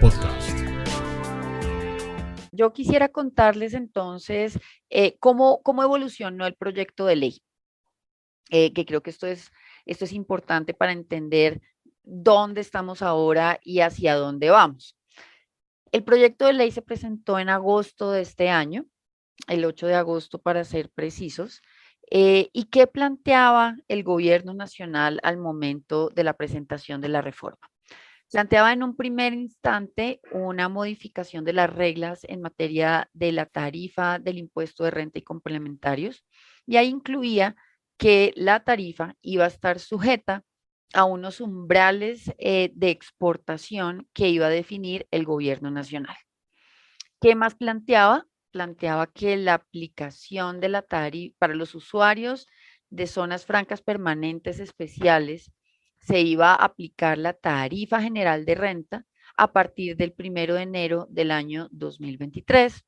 Podcast. 0.00 0.58
Yo 2.52 2.72
quisiera 2.72 3.08
contarles 3.08 3.74
entonces 3.74 4.58
eh, 4.90 5.16
cómo, 5.18 5.62
cómo 5.62 5.82
evolucionó 5.82 6.46
el 6.46 6.54
proyecto 6.54 7.06
de 7.06 7.16
ley, 7.16 7.42
eh, 8.50 8.72
que 8.72 8.84
creo 8.84 9.02
que 9.02 9.10
esto 9.10 9.26
es, 9.26 9.50
esto 9.86 10.04
es 10.04 10.12
importante 10.12 10.74
para 10.74 10.92
entender 10.92 11.60
dónde 12.02 12.60
estamos 12.60 13.02
ahora 13.02 13.58
y 13.62 13.80
hacia 13.80 14.14
dónde 14.14 14.50
vamos. 14.50 14.96
El 15.92 16.04
proyecto 16.04 16.46
de 16.46 16.54
ley 16.54 16.70
se 16.70 16.82
presentó 16.82 17.38
en 17.38 17.48
agosto 17.48 18.10
de 18.12 18.22
este 18.22 18.50
año, 18.50 18.86
el 19.46 19.64
8 19.64 19.86
de 19.86 19.94
agosto 19.94 20.38
para 20.38 20.64
ser 20.64 20.90
precisos, 20.90 21.62
eh, 22.10 22.48
¿Y 22.54 22.64
qué 22.64 22.86
planteaba 22.86 23.76
el 23.86 24.02
gobierno 24.02 24.54
nacional 24.54 25.20
al 25.22 25.36
momento 25.36 26.08
de 26.08 26.24
la 26.24 26.32
presentación 26.32 27.02
de 27.02 27.10
la 27.10 27.20
reforma? 27.20 27.60
Planteaba 28.30 28.74
en 28.74 28.82
un 28.82 28.94
primer 28.94 29.32
instante 29.32 30.20
una 30.32 30.68
modificación 30.68 31.44
de 31.44 31.54
las 31.54 31.72
reglas 31.72 32.24
en 32.24 32.42
materia 32.42 33.08
de 33.14 33.32
la 33.32 33.46
tarifa 33.46 34.18
del 34.18 34.36
impuesto 34.36 34.84
de 34.84 34.90
renta 34.90 35.18
y 35.18 35.22
complementarios, 35.22 36.24
y 36.66 36.76
ahí 36.76 36.88
incluía 36.88 37.56
que 37.96 38.34
la 38.36 38.64
tarifa 38.64 39.16
iba 39.22 39.44
a 39.44 39.48
estar 39.48 39.78
sujeta 39.78 40.44
a 40.92 41.04
unos 41.04 41.40
umbrales 41.40 42.32
eh, 42.38 42.70
de 42.74 42.90
exportación 42.90 44.08
que 44.12 44.28
iba 44.28 44.46
a 44.46 44.50
definir 44.50 45.06
el 45.10 45.24
gobierno 45.24 45.70
nacional. 45.70 46.16
¿Qué 47.20 47.34
más 47.34 47.54
planteaba? 47.54 48.26
planteaba 48.50 49.06
que 49.06 49.36
la 49.36 49.54
aplicación 49.54 50.60
de 50.60 50.70
la 50.70 50.82
tarifa 50.82 51.36
para 51.38 51.54
los 51.54 51.74
usuarios 51.74 52.46
de 52.88 53.06
zonas 53.06 53.44
francas 53.44 53.82
permanentes 53.82 54.58
especiales 54.58 55.52
se 56.08 56.22
iba 56.22 56.54
a 56.54 56.64
aplicar 56.64 57.18
la 57.18 57.34
tarifa 57.34 58.00
general 58.00 58.46
de 58.46 58.54
renta 58.54 59.04
a 59.36 59.52
partir 59.52 59.94
del 59.94 60.12
primero 60.14 60.54
de 60.54 60.62
enero 60.62 61.06
del 61.10 61.30
año 61.30 61.68
2023. 61.70 62.82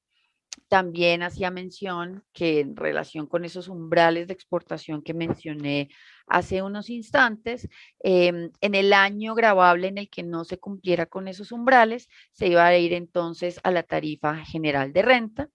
También 0.68 1.22
hacía 1.22 1.50
mención 1.50 2.24
que 2.32 2.60
en 2.60 2.76
relación 2.76 3.26
con 3.26 3.44
esos 3.44 3.68
umbrales 3.68 4.26
de 4.26 4.32
exportación 4.32 5.02
que 5.02 5.12
mencioné 5.12 5.90
hace 6.26 6.62
unos 6.62 6.88
instantes, 6.88 7.68
em, 8.02 8.50
en 8.62 8.74
el 8.74 8.92
año 8.94 9.34
grabable 9.34 9.88
en 9.88 9.98
el 9.98 10.08
que 10.08 10.22
no 10.22 10.44
se 10.44 10.58
cumpliera 10.58 11.04
con 11.04 11.28
esos 11.28 11.52
umbrales, 11.52 12.08
se 12.32 12.48
iba 12.48 12.66
a 12.66 12.78
ir 12.78 12.94
entonces 12.94 13.60
a 13.64 13.70
la 13.70 13.82
tarifa 13.82 14.44
general 14.46 14.94
de 14.94 15.02
renta 15.02 15.50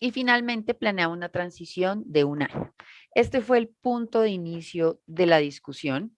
y 0.00 0.10
finalmente 0.12 0.72
planeaba 0.72 1.12
una 1.12 1.28
transición 1.28 2.02
de 2.06 2.24
un 2.24 2.42
año. 2.42 2.74
Este 3.14 3.42
fue 3.42 3.58
el 3.58 3.68
punto 3.68 4.22
de 4.22 4.30
inicio 4.30 5.02
de 5.06 5.26
la 5.26 5.38
discusión. 5.38 6.16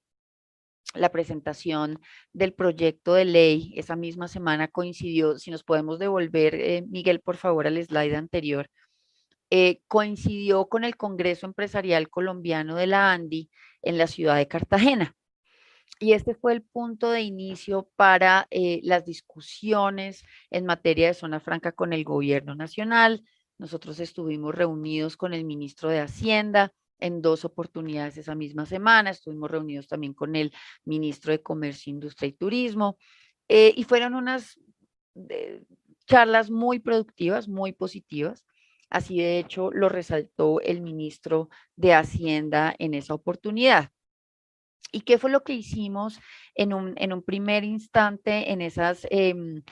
La 0.95 1.11
presentación 1.11 1.99
del 2.33 2.53
proyecto 2.53 3.15
de 3.15 3.25
ley 3.25 3.73
esa 3.77 3.97
misma 3.97 4.29
semana 4.29 4.69
coincidió, 4.69 5.39
si 5.39 5.51
nos 5.51 5.65
podemos 5.65 5.99
devolver, 5.99 6.55
eh, 6.55 6.85
Miguel, 6.89 7.21
por 7.21 7.37
favor, 7.37 7.67
al 7.67 7.83
slide 7.83 8.15
anterior, 8.15 8.69
eh, 9.51 9.81
coincidió 9.89 10.67
con 10.67 10.85
el 10.85 10.97
Congreso 10.97 11.47
Empresarial 11.47 12.09
Colombiano 12.09 12.77
de 12.77 12.87
la 12.87 13.13
ANDI 13.13 13.51
en 13.83 13.99
la 13.99 14.07
ciudad 14.07 14.37
de 14.37 14.49
Cartagena. 14.49 15.15
Y 15.99 16.15
este 16.15 16.35
fue 16.35 16.53
el 16.53 16.63
punto 16.63 17.11
de 17.11 17.23
inicio 17.23 17.89
para 17.97 18.47
eh, 18.51 18.81
las 18.83 19.05
discusiones 19.05 20.25
en 20.51 20.67
materia 20.67 21.09
de 21.09 21.15
zona 21.15 21.41
franca 21.41 21.73
con 21.73 21.93
el 21.93 22.05
gobierno 22.05 22.55
nacional, 22.55 23.23
nosotros 23.63 24.01
estuvimos 24.01 24.55
reunidos 24.55 25.17
con 25.17 25.35
el 25.35 25.45
ministro 25.45 25.89
de 25.89 26.01
Hacienda 26.01 26.73
en 27.03 27.21
dos 27.21 27.45
oportunidades 27.45 28.17
esa 28.17 28.35
misma 28.35 28.65
semana, 28.65 29.11
estuvimos 29.11 29.51
reunidos 29.51 29.89
también 29.89 30.15
con 30.15 30.37
el 30.37 30.53
ministro 30.85 31.33
de 31.33 31.43
Comercio, 31.43 31.91
Industria 31.91 32.29
y 32.29 32.33
Turismo, 32.33 32.97
eh, 33.49 33.75
y 33.77 33.85
fueron 33.85 34.15
unas 34.15 34.59
eh, 35.29 35.65
charlas 36.07 36.51
muy 36.51 36.79
productivas, 36.79 37.49
muy 37.49 37.73
positivas. 37.73 38.47
Así 38.89 39.19
de 39.19 39.39
hecho 39.39 39.71
lo 39.73 39.89
resaltó 39.89 40.61
el 40.61 40.81
ministro 40.81 41.49
de 41.77 41.95
Hacienda 41.95 42.75
en 42.79 42.95
esa 42.95 43.15
oportunidad. 43.15 43.91
¿Y 44.93 45.01
qué 45.01 45.19
fue 45.19 45.31
lo 45.31 45.43
que 45.43 45.55
hicimos 45.55 46.21
en 46.55 46.75
un, 46.75 46.95
en 46.99 47.13
un 47.13 47.23
primer 47.23 47.65
instante 47.65 48.53
en 48.53 48.61
esas 48.61 49.07
em, 49.11 49.63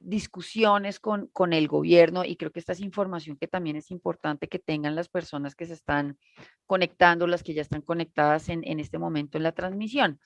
discusiones 0.00 1.00
con, 1.00 1.28
con 1.28 1.52
el 1.52 1.68
gobierno 1.68 2.24
y 2.24 2.36
creo 2.36 2.52
que 2.52 2.60
esta 2.60 2.72
es 2.72 2.80
información 2.80 3.36
que 3.36 3.48
también 3.48 3.76
es 3.76 3.90
importante 3.90 4.48
que 4.48 4.58
tengan 4.58 4.94
las 4.94 5.08
personas 5.08 5.54
que 5.54 5.66
se 5.66 5.74
están 5.74 6.18
conectando, 6.66 7.26
las 7.26 7.42
que 7.42 7.54
ya 7.54 7.62
están 7.62 7.82
conectadas 7.82 8.48
en, 8.48 8.62
en 8.64 8.80
este 8.80 8.98
momento 8.98 9.36
en 9.36 9.44
la 9.44 9.52
transmisión. 9.52 10.20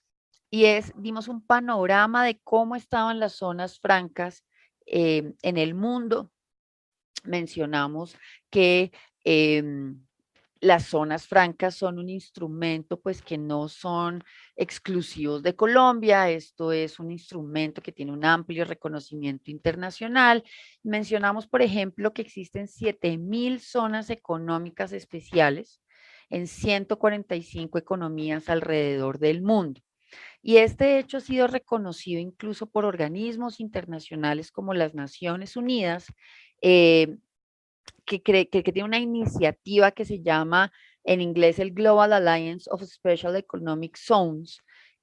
Y 0.51 0.67
es, 0.67 0.93
dimos 0.97 1.29
un 1.29 1.45
panorama 1.45 2.25
de 2.25 2.39
cómo 2.45 2.77
estaban 2.77 3.19
las 3.19 3.33
zonas 3.33 3.81
francas 3.81 4.45
eh, 4.87 5.33
en 5.43 5.57
el 5.57 5.75
mundo. 5.75 6.31
Mencionamos 7.25 8.17
que 8.51 8.93
eh, 9.25 9.63
las 10.63 10.85
zonas 10.85 11.27
francas 11.27 11.75
son 11.75 11.99
un 11.99 12.09
instrumento 12.09 13.01
pues 13.01 13.21
que 13.21 13.37
no 13.37 13.69
son 13.69 14.23
exclusivos 14.55 15.43
de 15.43 15.57
Colombia, 15.57 16.31
esto 16.31 16.71
es 16.71 17.01
un 17.01 17.11
instrumento 17.11 17.83
que 17.83 17.91
tiene 17.91 18.13
un 18.13 18.25
amplio 18.25 18.65
reconocimiento 18.65 19.51
internacional. 19.51 20.45
Mencionamos, 20.85 21.49
por 21.49 21.63
ejemplo, 21.63 22.15
que 22.15 22.23
existen 22.23 22.69
7.000 22.69 23.59
zonas 23.59 24.09
económicas 24.09 24.93
especiales 24.93 25.83
en 26.31 26.47
145 26.47 27.77
economías 27.77 28.49
alrededor 28.49 29.19
del 29.19 29.43
mundo. 29.43 29.81
Y 30.43 30.59
este 30.59 31.01
hecho 31.01 31.17
ha 31.17 31.21
sido 31.21 31.49
reconocido 31.49 32.21
incluso 32.21 32.67
por 32.67 32.85
organismos 32.85 33.59
internacionales 33.59 34.53
como 34.53 34.75
las 34.75 34.95
Naciones 34.95 35.57
Unidas, 35.57 36.07
eh, 36.61 37.17
que, 38.05 38.23
cree, 38.23 38.49
que, 38.49 38.63
tiene 38.63 38.85
una 38.85 38.99
iniciativa 38.99 39.93
que 39.93 40.05
se 40.05 40.21
llama 40.21 40.73
en 41.05 41.21
inglés 41.21 41.59
el 41.59 41.73
Global 41.73 42.13
Alliance 42.13 42.69
of 42.71 42.83
Special 42.83 43.37
Economic 43.37 43.97
Zones, 43.97 44.61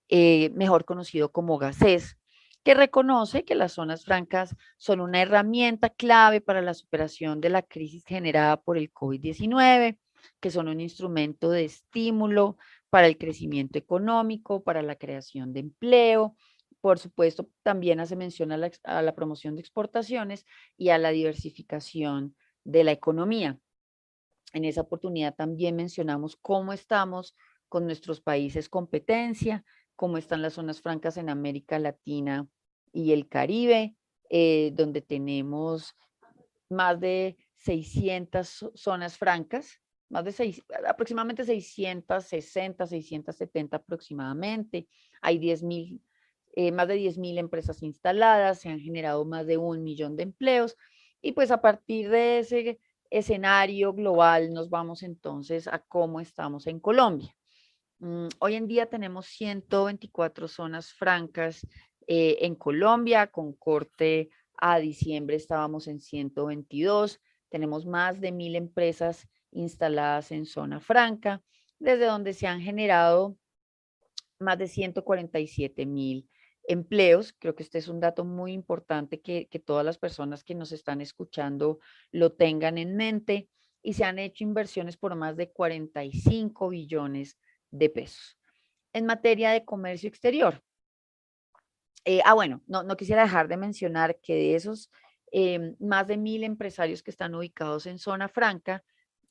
eh, 0.09 0.49
mejor 0.51 0.85
conocido 0.85 1.31
como 1.31 1.57
GACES, 1.57 2.17
que 2.63 2.73
reconoce 2.73 3.45
que 3.45 3.55
las 3.55 3.73
zonas 3.73 4.03
francas 4.03 4.55
son 4.77 4.99
una 5.01 5.21
herramienta 5.21 5.89
clave 5.89 6.41
para 6.41 6.61
la 6.61 6.73
superación 6.73 7.41
de 7.41 7.49
la 7.49 7.61
crisis 7.61 8.03
generada 8.05 8.61
por 8.61 8.77
el 8.77 8.91
COVID-19, 8.91 9.97
que 10.39 10.51
son 10.51 10.67
un 10.67 10.81
instrumento 10.81 11.49
de 11.49 11.65
estímulo 11.65 12.57
para 12.89 13.07
el 13.07 13.17
crecimiento 13.17 13.79
económico, 13.79 14.63
para 14.63 14.81
la 14.81 14.95
creación 14.95 15.53
de 15.53 15.61
empleo. 15.61 16.35
Por 16.81 16.99
supuesto, 16.99 17.49
también 17.63 17.99
hace 17.99 18.15
mención 18.15 18.51
a 18.51 18.57
la, 18.57 18.71
a 18.83 19.01
la 19.01 19.15
promoción 19.15 19.55
de 19.55 19.61
exportaciones 19.61 20.45
y 20.77 20.89
a 20.89 20.97
la 20.97 21.11
diversificación 21.11 22.35
de 22.63 22.83
la 22.83 22.91
economía. 22.91 23.59
En 24.53 24.65
esa 24.65 24.81
oportunidad 24.81 25.35
también 25.35 25.75
mencionamos 25.75 26.35
cómo 26.35 26.73
estamos 26.73 27.35
con 27.67 27.85
nuestros 27.85 28.19
países 28.21 28.67
competencia, 28.67 29.63
cómo 29.95 30.17
están 30.17 30.41
las 30.41 30.53
zonas 30.53 30.81
francas 30.81 31.17
en 31.17 31.29
América 31.29 31.77
Latina 31.77 32.47
y 32.91 33.11
el 33.11 33.27
Caribe, 33.27 33.95
eh, 34.29 34.71
donde 34.73 35.01
tenemos 35.01 35.95
más 36.69 36.99
de 36.99 37.37
600 37.57 38.71
zonas 38.73 39.17
francas, 39.17 39.81
más 40.09 40.25
de 40.25 40.31
seis, 40.31 40.63
aproximadamente 40.87 41.43
660, 41.43 42.87
670 42.87 43.77
aproximadamente. 43.77 44.87
Hay 45.21 45.37
10 45.37 45.63
mil, 45.63 46.01
eh, 46.55 46.71
más 46.71 46.87
de 46.87 46.95
10 46.95 47.17
mil 47.17 47.37
empresas 47.37 47.83
instaladas, 47.83 48.61
se 48.61 48.69
han 48.69 48.79
generado 48.79 49.25
más 49.25 49.45
de 49.45 49.57
un 49.57 49.83
millón 49.83 50.15
de 50.15 50.23
empleos 50.23 50.75
y 51.21 51.33
pues 51.33 51.51
a 51.51 51.61
partir 51.61 52.09
de 52.09 52.39
ese 52.39 52.79
escenario 53.09 53.93
global 53.93 54.53
nos 54.53 54.69
vamos 54.69 55.03
entonces 55.03 55.67
a 55.67 55.79
cómo 55.79 56.19
estamos 56.19 56.67
en 56.67 56.79
Colombia. 56.79 57.35
Mm, 57.99 58.27
hoy 58.39 58.55
en 58.55 58.67
día 58.67 58.85
tenemos 58.85 59.25
124 59.27 60.47
zonas 60.47 60.93
francas 60.93 61.67
eh, 62.07 62.37
en 62.41 62.55
Colombia, 62.55 63.27
con 63.27 63.53
corte 63.53 64.29
a 64.57 64.79
diciembre 64.79 65.35
estábamos 65.35 65.87
en 65.87 66.01
122, 66.01 67.21
tenemos 67.49 67.85
más 67.85 68.19
de 68.19 68.31
mil 68.31 68.55
empresas 68.55 69.27
instaladas 69.51 70.31
en 70.31 70.45
zona 70.45 70.79
franca, 70.79 71.41
desde 71.79 72.05
donde 72.05 72.33
se 72.33 72.45
han 72.47 72.61
generado 72.61 73.37
más 74.37 74.57
de 74.57 74.67
147 74.67 75.85
mil 75.85 76.29
empleos. 76.69 77.33
Creo 77.33 77.55
que 77.55 77.63
este 77.63 77.79
es 77.79 77.87
un 77.87 77.99
dato 77.99 78.23
muy 78.23 78.53
importante 78.53 79.19
que, 79.21 79.47
todas 79.65 79.83
las 79.83 79.97
personas 79.97 80.43
que 80.43 80.55
nos 80.55 80.71
están 80.71 81.01
escuchando 81.01 81.79
lo 82.11 82.31
tengan 82.31 82.77
en 82.77 82.95
mente 82.95 83.49
y 83.81 83.93
se 83.93 84.05
han 84.05 84.19
hecho 84.19 84.43
inversiones 84.43 84.95
por 84.95 85.15
más 85.15 85.35
de 85.35 85.51
45 85.51 86.69
billones 86.69 87.37
de 87.71 87.89
pesos. 87.89 88.37
En 88.93 89.05
materia 89.05 89.49
de 89.49 89.65
comercio 89.65 90.07
exterior. 90.07 90.61
Eh, 92.05 92.21
ah, 92.23 92.33
bueno, 92.35 92.61
no, 92.67 92.83
no, 92.83 92.95
quisiera 92.95 93.23
dejar 93.23 93.47
de 93.47 93.57
mencionar 93.57 94.19
que 94.21 94.35
de 94.35 94.55
esos 94.55 94.91
em, 95.31 95.75
más 95.79 96.07
de 96.07 96.17
mil 96.17 96.43
empresarios 96.43 97.03
que 97.03 97.11
están 97.11 97.33
ubicados 97.35 97.87
en 97.87 97.97
zona 97.97 98.29
franca, 98.29 98.83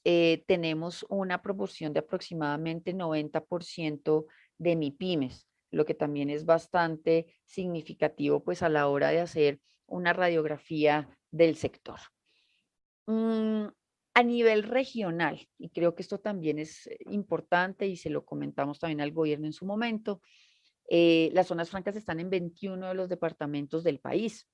eh, 0.05 0.45
tenemos 0.47 1.07
una 1.09 1.41
proporción 1.41 1.93
de 1.93 2.01
aproximadamente 2.01 2.95
90% 2.95 4.27
de 4.59 4.77
MIPIMES 4.77 5.48
lo 5.71 5.85
que 5.85 5.95
también 5.95 6.31
es 6.31 6.45
bastante 6.45 7.27
significativo 7.45 8.43
pues 8.43 8.63
a 8.63 8.69
la 8.69 8.89
hora 8.89 9.11
de 9.11 9.21
hacer 9.21 9.61
una 9.87 10.13
radiografía 10.13 11.09
del 11.31 11.57
sector. 11.57 11.99
Mm, 13.07 13.67
a 14.15 14.23
nivel 14.23 14.65
regional, 14.65 15.49
y 15.59 15.71
creo 15.71 15.95
que 15.95 16.03
esto 16.03 16.19
también 16.19 16.59
es 16.59 16.89
importante 17.07 17.87
y 17.87 17.97
se 17.97 18.11
lo 18.11 18.25
comentamos 18.25 18.79
también 18.79 19.01
al 19.01 19.13
gobierno 19.13 19.47
en 19.47 19.53
su 19.53 19.65
momento, 19.65 20.21
eh, 20.91 21.31
las 21.35 21.47
zonas 21.47 21.71
francas 21.71 21.97
están 21.97 22.19
en 22.19 22.31
21 22.31 22.89
de 22.89 22.95
los 22.95 23.09
departamentos 23.09 23.85
del 23.85 24.01
país. 24.01 24.49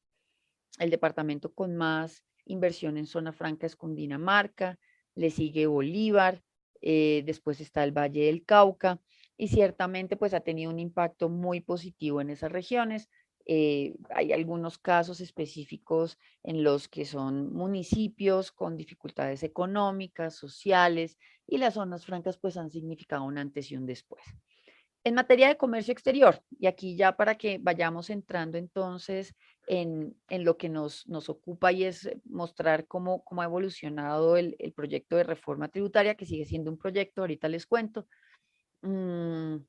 El 0.79 0.91
departamento 0.91 1.55
con 1.55 1.77
más 1.77 2.25
inversión 2.45 2.99
en 2.99 3.07
zona 3.07 3.33
franca 3.33 3.67
es 3.67 3.77
Cundinamarca, 3.77 4.79
le 5.15 5.31
sigue 5.31 5.67
Bolívar, 5.67 6.43
eh, 6.83 7.23
después 7.25 7.61
está 7.61 7.85
el 7.85 7.93
Valle 7.93 8.27
del 8.27 8.45
Cauca 8.45 9.01
y 9.37 9.49
ciertamente 9.49 10.17
pues 10.17 10.35
ha 10.35 10.41
tenido 10.41 10.71
un 10.71 10.79
impacto 10.79 11.29
muy 11.29 11.61
positivo 11.61 12.21
en 12.21 12.31
esas 12.31 12.53
regiones. 12.53 13.09
Eh, 13.47 13.95
hay 14.11 14.33
algunos 14.33 14.79
casos 14.79 15.21
específicos 15.21 16.19
en 16.43 16.65
los 16.65 16.89
que 16.89 17.05
son 17.05 17.53
municipios 17.53 18.53
con 18.53 18.77
dificultades 18.77 19.43
económicas, 19.43 20.35
sociales 20.35 21.19
y 21.47 21.59
las 21.59 21.75
zonas 21.75 22.07
francas 22.07 22.39
pues 22.39 22.57
han 22.57 22.71
significado 22.71 23.25
un 23.25 23.37
antes 23.37 23.71
y 23.71 23.77
un 23.77 23.87
después. 23.87 24.23
En 25.07 25.15
materia 25.15 25.49
de 25.49 25.59
comercio 25.59 25.93
exterior, 25.93 26.43
y 26.59 26.67
aquí 26.67 26.97
ya 26.97 27.15
para 27.15 27.35
que 27.35 27.59
vayamos 27.61 28.09
entrando 28.09 28.57
entonces 28.57 29.35
en, 29.67 30.17
lo 30.31 30.57
que 30.57 30.71
nos, 30.71 31.07
nos, 31.07 31.29
ocupa 31.29 31.73
y 31.73 31.85
es 31.85 32.11
mostrar 32.25 32.87
cómo, 32.87 33.23
cómo 33.23 33.43
ha 33.43 33.45
evolucionado 33.45 34.39
el, 34.39 34.57
proyecto 34.75 35.17
de 35.17 35.25
reforma 35.25 35.69
tributaria, 35.69 36.15
que 36.15 36.25
sigue 36.25 36.47
siendo 36.47 36.71
un 36.71 36.79
proyecto, 36.79 37.21
ahorita 37.21 37.49
les 37.49 37.67
cuento, 37.67 38.07
mm, 38.85 39.65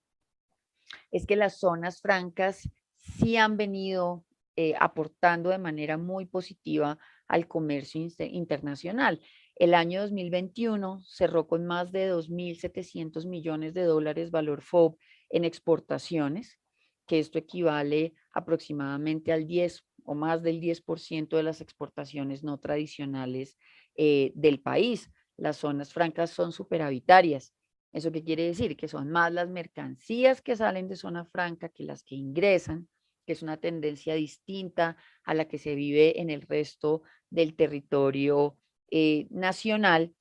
es 1.12 1.26
que 1.26 1.36
las 1.36 1.60
zonas 1.60 2.02
francas 2.02 2.70
sí 2.98 3.38
han 3.38 3.58
venido 3.58 4.26
eh, 4.56 4.74
aportando 4.80 5.50
de 5.50 5.58
manera 5.58 5.98
muy 5.98 6.26
positiva 6.26 6.98
al 7.28 7.48
comercio 7.48 8.02
internacional. 8.20 9.22
El 9.56 9.74
año 9.74 10.02
2021 10.02 11.02
cerró 11.06 11.48
con 11.48 11.66
más 11.66 11.92
de 11.92 12.12
2.700 12.12 13.26
millones 13.26 13.74
de 13.74 13.84
dólares 13.84 14.32
valor 14.32 14.62
FOB 14.62 14.98
en 15.30 15.46
exportaciones, 15.46 16.60
que 17.08 17.20
esto 17.20 17.40
equivale 17.40 18.14
aproximadamente 18.34 19.32
al 19.32 19.48
10 19.48 19.86
o 20.04 20.14
más 20.14 20.44
del 20.44 20.60
10% 20.60 21.38
de 21.38 21.44
las 21.44 21.62
exportaciones 21.62 22.44
no 22.44 22.60
tradicionales 22.60 23.58
eh, 23.96 24.32
del 24.36 24.60
país. 24.62 25.10
Las 25.38 25.58
zonas 25.58 25.94
francas 25.94 26.32
son 26.32 26.52
superavitarias. 26.52 27.55
¿Eso 27.96 28.12
qué 28.12 28.26
quiere 28.26 28.44
decir? 28.44 28.76
Que 28.76 28.90
son 28.90 29.10
más 29.10 29.32
las 29.32 29.48
mercancías 29.48 30.42
que 30.42 30.58
salen 30.58 30.90
de 30.90 30.98
zona 30.98 31.24
franca 31.24 31.70
que 31.70 31.86
las 31.86 32.04
que 32.04 32.16
ingresan, 32.16 32.90
que 33.26 33.32
es 33.32 33.42
una 33.42 33.56
tendencia 33.56 34.16
distinta 34.16 34.98
a 35.24 35.34
la 35.34 35.48
que 35.48 35.58
se 35.58 35.76
vive 35.76 36.20
en 36.20 36.30
el 36.30 36.42
resto 36.42 37.04
del 37.30 37.56
territorio 37.56 38.58
eh, 38.92 39.28
nacional 39.30 40.14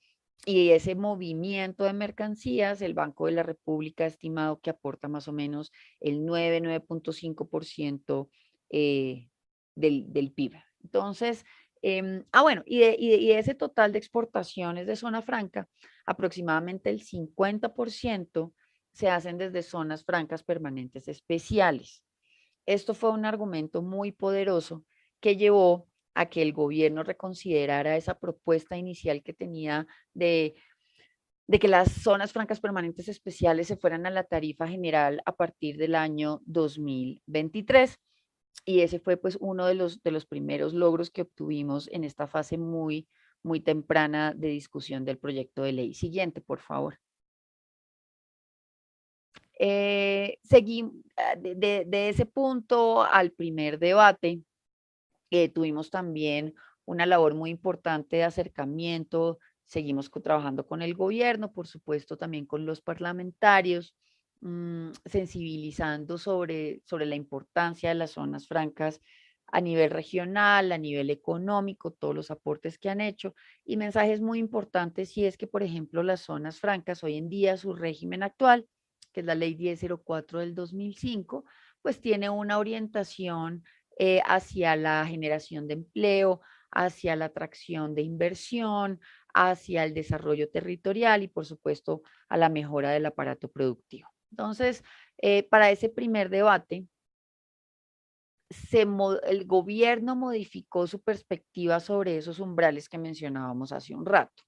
y 0.46 0.70
ese 0.70 0.94
movimiento 0.94 1.82
de 1.82 1.94
mercancías, 1.94 2.80
el 2.80 2.94
Banco 2.94 3.26
de 3.26 3.32
la 3.32 3.42
República 3.42 4.04
ha 4.04 4.06
estimado 4.06 4.60
que 4.60 4.70
aporta 4.70 5.08
más 5.08 5.26
o 5.26 5.32
menos 5.32 5.72
el 5.98 6.24
9, 6.24 6.60
9.5% 6.62 8.28
eh, 8.70 9.30
del, 9.74 10.12
del, 10.12 10.30
PIB. 10.30 10.52
Entonces, 10.84 11.44
em, 11.84 12.24
ah, 12.32 12.42
bueno, 12.42 12.62
y 12.64 12.78
de, 12.78 13.38
ese 13.38 13.54
total 13.54 13.92
de 13.92 13.98
exportaciones 13.98 14.86
de 14.86 14.96
zona 14.96 15.20
franca, 15.20 15.68
aproximadamente 16.06 16.88
el 16.88 17.02
50% 17.02 18.52
se 18.92 19.10
hacen 19.10 19.36
desde 19.36 19.62
zonas 19.62 20.04
francas 20.04 20.42
permanentes 20.42 21.08
especiales. 21.08 22.02
Esto 22.64 22.94
fue 22.94 23.10
un 23.10 23.26
argumento 23.26 23.82
muy 23.82 24.12
poderoso 24.12 24.84
que 25.20 25.36
llevó 25.36 25.88
a 26.14 26.26
que 26.26 26.40
el 26.40 26.54
gobierno 26.54 27.02
reconsiderara 27.02 27.96
esa 27.96 28.18
propuesta 28.18 28.78
inicial 28.78 29.22
que 29.22 29.34
tenía 29.34 29.86
de, 30.14 30.54
de 31.46 31.58
que 31.58 31.68
las 31.68 31.92
zonas 31.92 32.32
francas 32.32 32.60
permanentes 32.60 33.08
especiales 33.08 33.66
se 33.66 33.76
fueran 33.76 34.06
a 34.06 34.10
la 34.10 34.24
tarifa 34.24 34.66
general 34.66 35.20
a 35.26 35.32
partir 35.32 35.76
del 35.76 35.96
año 35.96 36.40
2023. 36.46 37.98
Y 38.64 38.80
ese 38.80 38.98
fue 38.98 39.16
pues 39.16 39.36
uno 39.40 39.66
de 39.66 39.74
los, 39.74 40.02
de 40.02 40.10
los 40.10 40.26
primeros 40.26 40.72
logros 40.72 41.10
que 41.10 41.22
obtuvimos 41.22 41.88
en 41.92 42.04
esta 42.04 42.26
fase 42.26 42.56
muy, 42.56 43.06
muy 43.42 43.60
temprana 43.60 44.32
de 44.34 44.48
discusión 44.48 45.04
del 45.04 45.18
proyecto 45.18 45.62
de 45.62 45.72
ley. 45.72 45.94
Siguiente, 45.94 46.40
por 46.40 46.60
favor. 46.60 46.98
Eh, 49.58 50.38
seguí 50.42 50.84
ah, 51.16 51.36
de, 51.36 51.84
de, 51.86 52.08
ese 52.08 52.26
punto 52.26 53.04
al 53.04 53.30
primer 53.30 53.78
debate, 53.78 54.42
eh, 55.30 55.48
tuvimos 55.48 55.90
también 55.90 56.54
una 56.84 57.06
labor 57.06 57.34
muy 57.34 57.50
importante 57.50 58.16
de 58.16 58.24
acercamiento, 58.24 59.38
seguimos 59.64 60.10
trabajando 60.10 60.66
con 60.66 60.82
el 60.82 60.94
gobierno, 60.94 61.52
por 61.52 61.68
supuesto 61.68 62.16
también 62.16 62.46
con 62.46 62.66
los 62.66 62.80
parlamentarios, 62.80 63.94
mm, 64.44 64.92
sensibilizando 65.06 66.18
sobre, 66.18 66.82
sobre 66.84 67.06
la 67.06 67.16
importancia 67.16 67.88
de 67.90 67.96
las 67.96 68.12
zonas 68.12 68.46
francas 68.46 69.00
a 69.48 69.60
nivel 69.60 69.90
regional, 69.90 70.72
a 70.72 70.78
nivel 70.78 71.10
económico, 71.10 71.92
todos 71.92 72.14
los 72.14 72.30
aportes 72.30 72.78
que 72.78 72.90
han 72.90 73.00
hecho 73.00 73.34
y 73.64 73.76
mensajes 73.76 74.20
muy 74.20 74.38
importantes 74.38 75.16
y 75.16 75.26
es 75.26 75.36
que, 75.36 75.46
por 75.46 75.62
ejemplo, 75.62 76.02
las 76.02 76.22
zonas 76.22 76.60
francas 76.60 77.04
hoy 77.04 77.16
en 77.16 77.28
día, 77.28 77.56
su 77.56 77.74
régimen 77.74 78.22
actual, 78.22 78.66
que 79.12 79.20
es 79.20 79.26
la 79.26 79.34
ley 79.34 79.56
1004 79.56 80.40
del 80.40 80.54
2005, 80.54 81.44
pues 81.82 82.00
tiene 82.00 82.30
una 82.30 82.58
orientación 82.58 83.64
eh, 83.98 84.20
hacia 84.26 84.76
la 84.76 85.06
generación 85.06 85.68
de 85.68 85.74
empleo, 85.74 86.40
hacia 86.70 87.14
la 87.16 87.26
atracción 87.26 87.94
de 87.94 88.02
inversión, 88.02 89.00
hacia 89.32 89.84
el 89.84 89.94
desarrollo 89.94 90.50
territorial 90.50 91.22
y, 91.22 91.28
por 91.28 91.46
supuesto, 91.46 92.02
a 92.28 92.36
la 92.36 92.48
mejora 92.48 92.90
del 92.90 93.06
aparato 93.06 93.48
productivo. 93.50 94.13
Entonces, 94.34 94.82
eh, 95.18 95.44
para 95.44 95.70
ese 95.70 95.88
primer 95.88 96.28
debate, 96.28 96.88
el 98.72 99.46
gobierno 99.46 100.16
modificó 100.16 100.88
su 100.88 101.00
perspectiva 101.00 101.78
sobre 101.78 102.16
esos 102.16 102.40
umbrales 102.40 102.88
que 102.88 102.98
mencionábamos 102.98 103.70
hace 103.70 103.94
un 103.94 104.04
rato. 104.04 104.42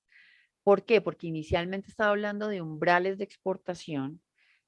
¿Por 0.64 0.84
qué? 0.84 1.00
Porque 1.00 1.28
inicialmente 1.28 1.88
estaba 1.88 2.10
hablando 2.10 2.48
de 2.48 2.62
umbrales 2.62 3.16
de 3.16 3.24
exportación 3.24 4.20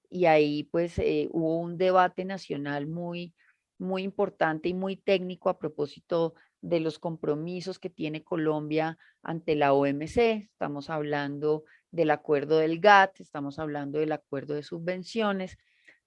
y 0.08 0.26
ahí 0.26 0.62
pues 0.70 1.00
eh, 1.00 1.28
hubo 1.32 1.58
un 1.58 1.78
debate 1.78 2.24
nacional 2.24 2.86
muy, 2.86 3.34
muy 3.76 4.04
importante 4.04 4.68
y 4.68 4.74
muy 4.74 4.96
técnico 4.96 5.50
a 5.50 5.58
propósito 5.58 6.34
de 6.60 6.78
los 6.78 7.00
compromisos 7.00 7.80
que 7.80 7.90
tiene 7.90 8.22
Colombia 8.22 8.98
ante 9.24 9.56
la 9.56 9.72
OMC. 9.72 10.48
Estamos 10.52 10.90
hablando 10.90 11.64
del 11.90 12.10
acuerdo 12.10 12.58
del 12.58 12.80
GATT, 12.80 13.20
estamos 13.20 13.58
hablando 13.58 13.98
del 13.98 14.12
acuerdo 14.12 14.54
de 14.54 14.62
subvenciones. 14.62 15.58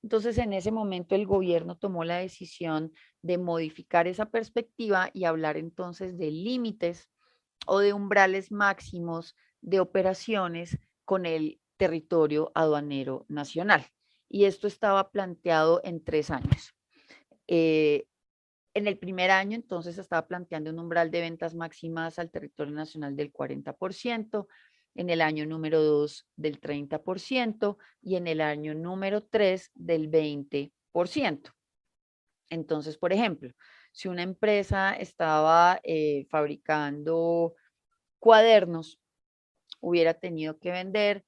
Entonces, 0.04 0.38
en 0.38 0.54
ese 0.54 0.72
momento 0.72 1.16
el 1.16 1.26
gobierno 1.26 1.78
tomó 1.78 2.04
la 2.04 2.18
decisión 2.18 2.92
de 3.22 3.38
modificar 3.38 4.08
esa 4.08 4.26
perspectiva 4.26 5.10
y 5.14 5.26
hablar 5.26 5.58
entonces 5.58 6.18
de 6.18 6.32
límites 6.32 7.10
o 7.68 7.80
de 7.80 7.94
umbrales 7.94 8.52
máximos 8.52 9.36
de 9.62 9.80
operaciones 9.80 10.80
con 11.06 11.26
el 11.26 11.60
territorio 11.78 12.52
aduanero 12.56 13.26
nacional. 13.28 13.86
Y 14.28 14.46
esto 14.46 14.68
estaba 14.68 15.12
planteado 15.12 15.82
en 15.84 16.04
tres 16.04 16.32
años. 16.32 16.74
Eh, 17.48 18.06
en 18.74 18.88
el 18.88 18.98
primer 18.98 19.32
año, 19.32 19.56
entonces, 19.56 19.98
estaba 19.98 20.28
planteando 20.28 20.70
un 20.70 20.80
umbral 20.80 21.12
de 21.12 21.22
ventas 21.22 21.54
máximas 21.54 22.18
al 22.20 22.32
territorio 22.32 22.74
nacional 22.74 23.16
del 23.16 23.34
40%, 23.34 24.48
en 24.96 25.10
el 25.10 25.22
año 25.22 25.46
número 25.46 25.82
2 25.82 26.28
del 26.36 26.60
30% 26.60 27.78
y 28.02 28.16
en 28.16 28.28
el 28.28 28.42
año 28.42 28.74
número 28.74 29.24
3 29.24 29.72
del 29.76 30.10
20%. 30.10 31.54
Entonces, 32.50 32.98
por 32.98 33.14
ejemplo, 33.14 33.52
si 33.92 34.08
una 34.08 34.24
empresa 34.24 34.94
estaba 34.94 35.80
eh, 35.84 36.26
fabricando 36.30 37.56
cuadernos, 38.20 39.00
hubiera 39.80 40.14
tenido 40.14 40.60
que 40.60 40.72
vender 40.72 41.26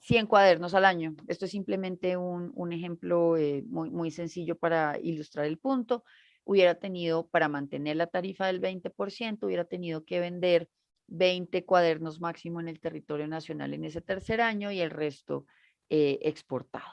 100 0.00 0.26
cuadernos 0.26 0.74
al 0.74 0.84
año. 0.84 1.14
Esto 1.28 1.44
es 1.44 1.50
simplemente 1.52 2.16
un, 2.16 2.72
ejemplo 2.72 3.36
eh, 3.36 3.62
muy, 3.68 3.90
muy 3.90 4.10
sencillo 4.10 4.56
para 4.56 4.98
ilustrar 5.00 5.46
el 5.46 5.58
punto. 5.58 6.04
Hubiera 6.44 6.74
tenido, 6.74 7.28
para 7.28 7.48
mantener 7.48 7.96
la 7.96 8.08
tarifa 8.08 8.46
del 8.46 8.60
20%, 8.60 9.44
hubiera 9.44 9.64
tenido 9.64 10.04
que 10.04 10.18
vender 10.18 10.68
20 11.12 11.64
cuadernos 11.64 12.20
máximo 12.20 12.60
en 12.60 12.68
el 12.68 12.80
territorio 12.80 13.28
nacional 13.28 13.74
en 13.74 13.84
ese 13.84 14.00
tercer 14.00 14.40
año 14.40 14.70
y 14.72 14.80
el 14.80 14.90
resto 14.90 15.46
eh, 15.90 16.18
exportado. 16.22 16.90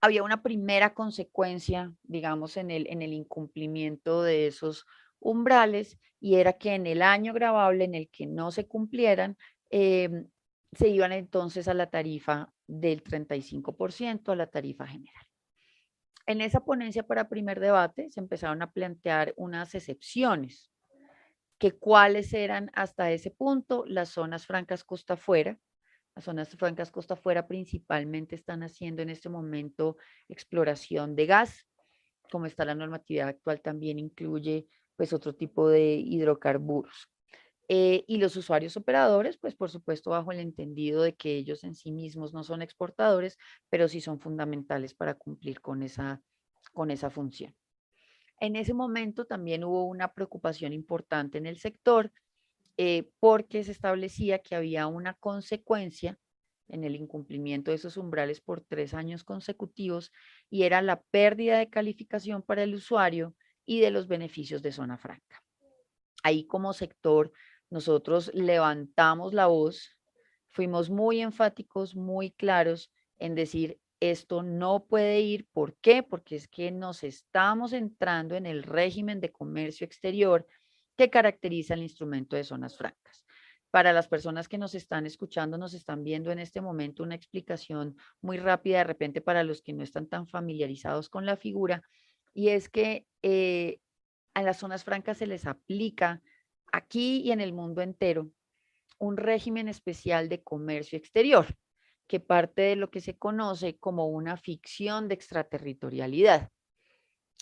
Había 0.00 0.22
una 0.22 0.42
primera 0.42 0.94
consecuencia, 0.94 1.92
digamos, 2.04 2.56
en 2.56 2.70
el, 2.70 2.86
en 2.88 3.02
el 3.02 3.12
incumplimiento 3.12 4.22
de 4.22 4.46
esos 4.46 4.86
umbrales 5.18 5.98
y 6.20 6.36
era 6.36 6.52
que 6.52 6.74
en 6.74 6.86
el 6.86 7.02
año 7.02 7.32
grabable 7.32 7.84
en 7.84 7.96
el 7.96 8.08
que 8.08 8.26
no 8.26 8.52
se 8.52 8.68
cumplieran, 8.68 9.36
em, 9.70 10.28
se 10.72 10.88
iban 10.88 11.12
entonces 11.12 11.66
a 11.66 11.74
la 11.74 11.90
tarifa 11.90 12.52
del 12.68 13.02
35% 13.02 14.30
a 14.30 14.36
la 14.36 14.46
tarifa 14.46 14.86
general. 14.86 15.27
En 16.28 16.42
esa 16.42 16.60
ponencia 16.60 17.04
para 17.04 17.30
primer 17.30 17.58
debate 17.58 18.10
se 18.10 18.20
empezaron 18.20 18.60
a 18.60 18.70
plantear 18.70 19.32
unas 19.38 19.74
excepciones, 19.74 20.70
que 21.56 21.72
cuáles 21.72 22.34
eran 22.34 22.70
hasta 22.74 23.10
ese 23.10 23.30
punto 23.30 23.84
las 23.86 24.10
zonas 24.10 24.44
francas 24.44 24.84
costa 24.84 25.14
afuera. 25.14 25.58
Las 26.14 26.26
zonas 26.26 26.50
francas 26.50 26.90
costa 26.90 27.14
afuera 27.14 27.48
principalmente 27.48 28.34
están 28.34 28.62
haciendo 28.62 29.00
en 29.00 29.08
este 29.08 29.30
momento 29.30 29.96
exploración 30.28 31.16
de 31.16 31.24
gas, 31.24 31.66
como 32.30 32.44
está 32.44 32.66
la 32.66 32.74
normatividad 32.74 33.28
actual 33.28 33.62
también 33.62 33.98
incluye 33.98 34.68
pues 34.96 35.14
otro 35.14 35.34
tipo 35.34 35.70
de 35.70 35.94
hidrocarburos. 35.94 37.08
Eh, 37.70 38.04
y 38.08 38.16
los 38.16 38.34
usuarios 38.36 38.78
operadores, 38.78 39.36
pues 39.36 39.54
por 39.54 39.70
supuesto 39.70 40.10
bajo 40.10 40.32
el 40.32 40.40
entendido 40.40 41.02
de 41.02 41.14
que 41.14 41.36
ellos 41.36 41.64
en 41.64 41.74
sí 41.74 41.92
mismos 41.92 42.32
no 42.32 42.42
son 42.42 42.62
exportadores, 42.62 43.36
pero 43.68 43.88
sí 43.88 44.00
son 44.00 44.20
fundamentales 44.20 44.94
para 44.94 45.14
cumplir 45.14 45.60
con 45.60 45.82
esa, 45.82 46.22
con 46.72 46.90
esa 46.90 47.10
función. 47.10 47.54
En 48.40 48.56
ese 48.56 48.72
momento 48.72 49.26
también 49.26 49.64
hubo 49.64 49.84
una 49.84 50.14
preocupación 50.14 50.72
importante 50.72 51.38
en 51.38 51.46
el 51.46 51.58
sector 51.58 52.12
eh, 52.76 53.10
porque 53.20 53.64
se 53.64 53.72
establecía 53.72 54.38
que 54.38 54.54
había 54.54 54.86
una 54.86 55.14
consecuencia 55.14 56.18
en 56.68 56.84
el 56.84 56.94
incumplimiento 56.94 57.70
de 57.70 57.76
esos 57.76 57.96
umbrales 57.96 58.40
por 58.40 58.60
tres 58.60 58.94
años 58.94 59.24
consecutivos 59.24 60.12
y 60.48 60.62
era 60.62 60.80
la 60.82 61.02
pérdida 61.02 61.58
de 61.58 61.70
calificación 61.70 62.42
para 62.42 62.62
el 62.62 62.74
usuario 62.74 63.34
y 63.66 63.80
de 63.80 63.90
los 63.90 64.06
beneficios 64.06 64.62
de 64.62 64.72
zona 64.72 64.96
franca. 64.96 65.42
Ahí 66.22 66.46
como 66.46 66.72
sector 66.72 67.32
nosotros 67.70 68.30
levantamos 68.34 69.34
la 69.34 69.46
voz, 69.46 69.96
fuimos 70.48 70.90
muy 70.90 71.20
enfáticos, 71.20 71.94
muy 71.94 72.30
claros 72.30 72.90
en 73.18 73.34
decir, 73.34 73.80
esto 74.00 74.42
no 74.42 74.84
puede 74.84 75.20
ir. 75.20 75.46
¿Por 75.52 75.76
qué? 75.76 76.02
Porque 76.02 76.36
es 76.36 76.48
que 76.48 76.70
nos 76.70 77.02
estamos 77.02 77.72
entrando 77.72 78.36
en 78.36 78.46
el 78.46 78.62
régimen 78.62 79.20
de 79.20 79.32
comercio 79.32 79.84
exterior 79.84 80.46
que 80.96 81.10
caracteriza 81.10 81.74
el 81.74 81.82
instrumento 81.82 82.36
de 82.36 82.44
zonas 82.44 82.76
francas. 82.76 83.24
Para 83.70 83.92
las 83.92 84.08
personas 84.08 84.48
que 84.48 84.56
nos 84.56 84.74
están 84.74 85.04
escuchando, 85.04 85.58
nos 85.58 85.74
están 85.74 86.02
viendo 86.02 86.32
en 86.32 86.38
este 86.38 86.60
momento 86.60 87.02
una 87.02 87.14
explicación 87.14 87.96
muy 88.20 88.38
rápida 88.38 88.78
de 88.78 88.84
repente 88.84 89.20
para 89.20 89.44
los 89.44 89.60
que 89.60 89.74
no 89.74 89.82
están 89.82 90.06
tan 90.06 90.26
familiarizados 90.26 91.08
con 91.08 91.26
la 91.26 91.36
figura, 91.36 91.82
y 92.32 92.48
es 92.48 92.68
que 92.68 93.06
eh, 93.22 93.80
a 94.32 94.42
las 94.42 94.58
zonas 94.58 94.84
francas 94.84 95.18
se 95.18 95.26
les 95.26 95.46
aplica 95.46 96.22
aquí 96.72 97.20
y 97.20 97.32
en 97.32 97.40
el 97.40 97.52
mundo 97.52 97.82
entero 97.82 98.30
un 98.98 99.16
régimen 99.16 99.68
especial 99.68 100.28
de 100.28 100.42
comercio 100.42 100.98
exterior, 100.98 101.46
que 102.06 102.20
parte 102.20 102.62
de 102.62 102.76
lo 102.76 102.90
que 102.90 103.00
se 103.00 103.16
conoce 103.16 103.76
como 103.76 104.08
una 104.08 104.36
ficción 104.36 105.08
de 105.08 105.14
extraterritorialidad, 105.14 106.50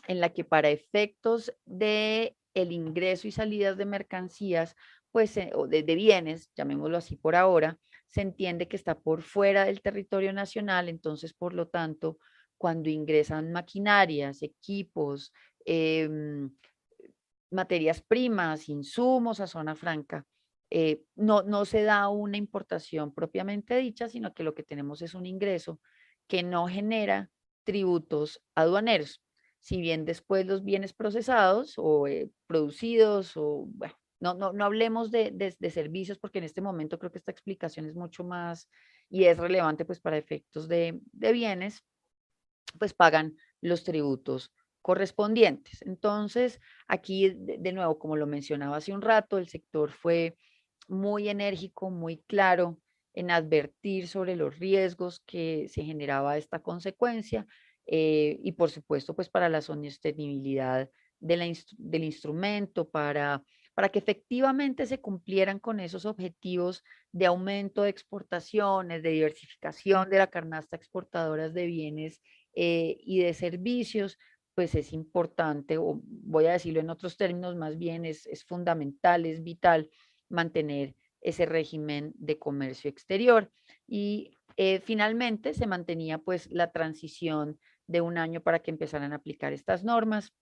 en 0.06 0.20
la 0.20 0.32
que 0.32 0.44
para 0.44 0.68
efectos 0.68 1.52
de 1.64 2.36
el 2.54 2.72
ingreso 2.72 3.28
y 3.28 3.32
salidas 3.32 3.76
de 3.76 3.86
mercancías, 3.86 4.74
pues, 5.12 5.36
eh, 5.36 5.50
o 5.54 5.66
de, 5.66 5.82
bienes, 5.82 6.50
llamémoslo 6.54 6.96
así 6.98 7.16
por 7.16 7.36
ahora, 7.36 7.78
se 8.06 8.22
entiende 8.22 8.68
que 8.68 8.76
está 8.76 8.98
por 8.98 9.22
fuera 9.22 9.64
del 9.64 9.82
territorio 9.82 10.32
nacional, 10.32 10.88
entonces, 10.88 11.32
por 11.34 11.54
lo 11.54 11.68
tanto, 11.68 12.18
cuando 12.58 12.88
ingresan 12.88 13.52
maquinarias, 13.52 14.42
equipos, 14.42 15.32
eh, 15.64 16.08
materias 17.50 18.02
primas, 18.02 18.68
insumos 18.68 19.40
a 19.40 19.46
zona 19.46 19.74
franca, 19.74 20.26
eh, 20.70 21.02
no, 21.14 21.42
no 21.42 21.64
se 21.64 21.82
da 21.82 22.08
una 22.08 22.36
importación 22.36 23.14
propiamente 23.14 23.76
dicha, 23.76 24.08
sino 24.08 24.34
que 24.34 24.42
lo 24.42 24.54
que 24.54 24.64
tenemos 24.64 25.00
es 25.02 25.14
un 25.14 25.26
ingreso 25.26 25.80
que 26.26 26.42
no 26.42 26.66
genera 26.66 27.30
tributos 27.64 28.42
aduaneros. 28.54 29.22
Si 29.60 29.80
bien 29.80 30.04
después 30.04 30.46
los 30.46 30.64
bienes 30.64 30.92
procesados 30.92 31.74
o 31.76 32.06
eh, 32.06 32.30
producidos 32.46 33.36
o, 33.36 33.66
bueno, 33.68 33.94
no, 34.20 34.34
no, 34.34 34.52
no 34.52 34.64
hablemos 34.64 35.10
de, 35.10 35.30
de, 35.32 35.70
servicios 35.70 36.18
porque 36.18 36.38
en 36.38 36.44
este 36.44 36.60
momento 36.60 36.98
creo 36.98 37.12
que 37.12 37.18
esta 37.18 37.32
explicación 37.32 37.86
es 37.86 37.94
mucho 37.94 38.24
más 38.24 38.68
y 39.08 39.24
es 39.24 39.36
relevante 39.38 39.84
pues 39.84 40.00
para 40.00 40.16
efectos 40.16 40.68
de, 40.68 41.00
de 41.12 41.32
bienes, 41.32 41.84
pues 42.78 42.94
pagan 42.94 43.36
los 43.60 43.84
tributos 43.84 44.52
correspondientes. 44.86 45.82
Entonces, 45.82 46.60
aquí 46.86 47.30
de, 47.30 47.72
nuevo, 47.72 47.98
como 47.98 48.14
lo 48.16 48.28
mencionaba 48.28 48.76
hace 48.76 48.92
un 48.92 49.02
rato, 49.02 49.36
el 49.36 49.48
sector 49.48 49.90
fue 49.90 50.36
muy 50.86 51.28
enérgico, 51.28 51.90
muy 51.90 52.18
claro 52.28 52.78
en 53.12 53.32
advertir 53.32 54.06
sobre 54.06 54.36
los 54.36 54.60
riesgos 54.60 55.18
que 55.26 55.66
se 55.70 55.82
generaba 55.82 56.38
esta 56.38 56.60
consecuencia 56.62 57.48
eh, 57.86 58.38
y 58.40 58.52
por 58.52 58.70
supuesto 58.70 59.16
pues 59.16 59.28
para 59.28 59.48
la 59.48 59.60
sostenibilidad 59.60 60.88
de 61.18 61.64
del 61.78 62.04
instrumento, 62.04 62.88
para, 62.88 63.42
para 63.74 63.88
que 63.88 63.98
efectivamente 63.98 64.86
se 64.86 65.00
cumplieran 65.00 65.58
con 65.58 65.80
esos 65.80 66.06
objetivos 66.06 66.84
de 67.10 67.26
aumento 67.26 67.82
de 67.82 67.90
exportaciones, 67.90 69.02
de 69.02 69.10
diversificación 69.10 70.10
de 70.10 70.18
la 70.18 70.28
canasta 70.28 70.76
exportadoras 70.76 71.54
de 71.54 71.66
bienes 71.66 72.22
eh, 72.54 72.98
y 73.00 73.18
de 73.18 73.34
servicios, 73.34 74.16
pues 74.56 74.74
es 74.74 74.94
importante, 74.94 75.76
o 75.76 76.00
voy 76.02 76.46
a 76.46 76.52
decirlo 76.52 76.80
en 76.80 76.88
otros 76.88 77.18
términos, 77.18 77.56
más 77.56 77.76
bien 77.76 78.06
es, 78.06 78.26
fundamental, 78.46 79.26
es 79.26 79.42
vital 79.42 79.90
mantener 80.30 80.96
ese 81.20 81.44
régimen 81.44 82.14
de 82.16 82.38
comercio 82.38 82.88
exterior. 82.88 83.52
Y 83.86 84.38
eh, 84.56 84.80
finalmente 84.80 85.52
se 85.52 85.66
mantenía 85.66 86.16
pues 86.16 86.50
la 86.50 86.72
transición 86.72 87.60
de 87.86 88.00
un 88.00 88.16
año 88.16 88.40
para 88.40 88.60
que 88.60 88.70
empezaran 88.70 89.12
a 89.12 89.16
aplicar 89.16 89.52
estas 89.52 89.84
normas. 89.84 90.32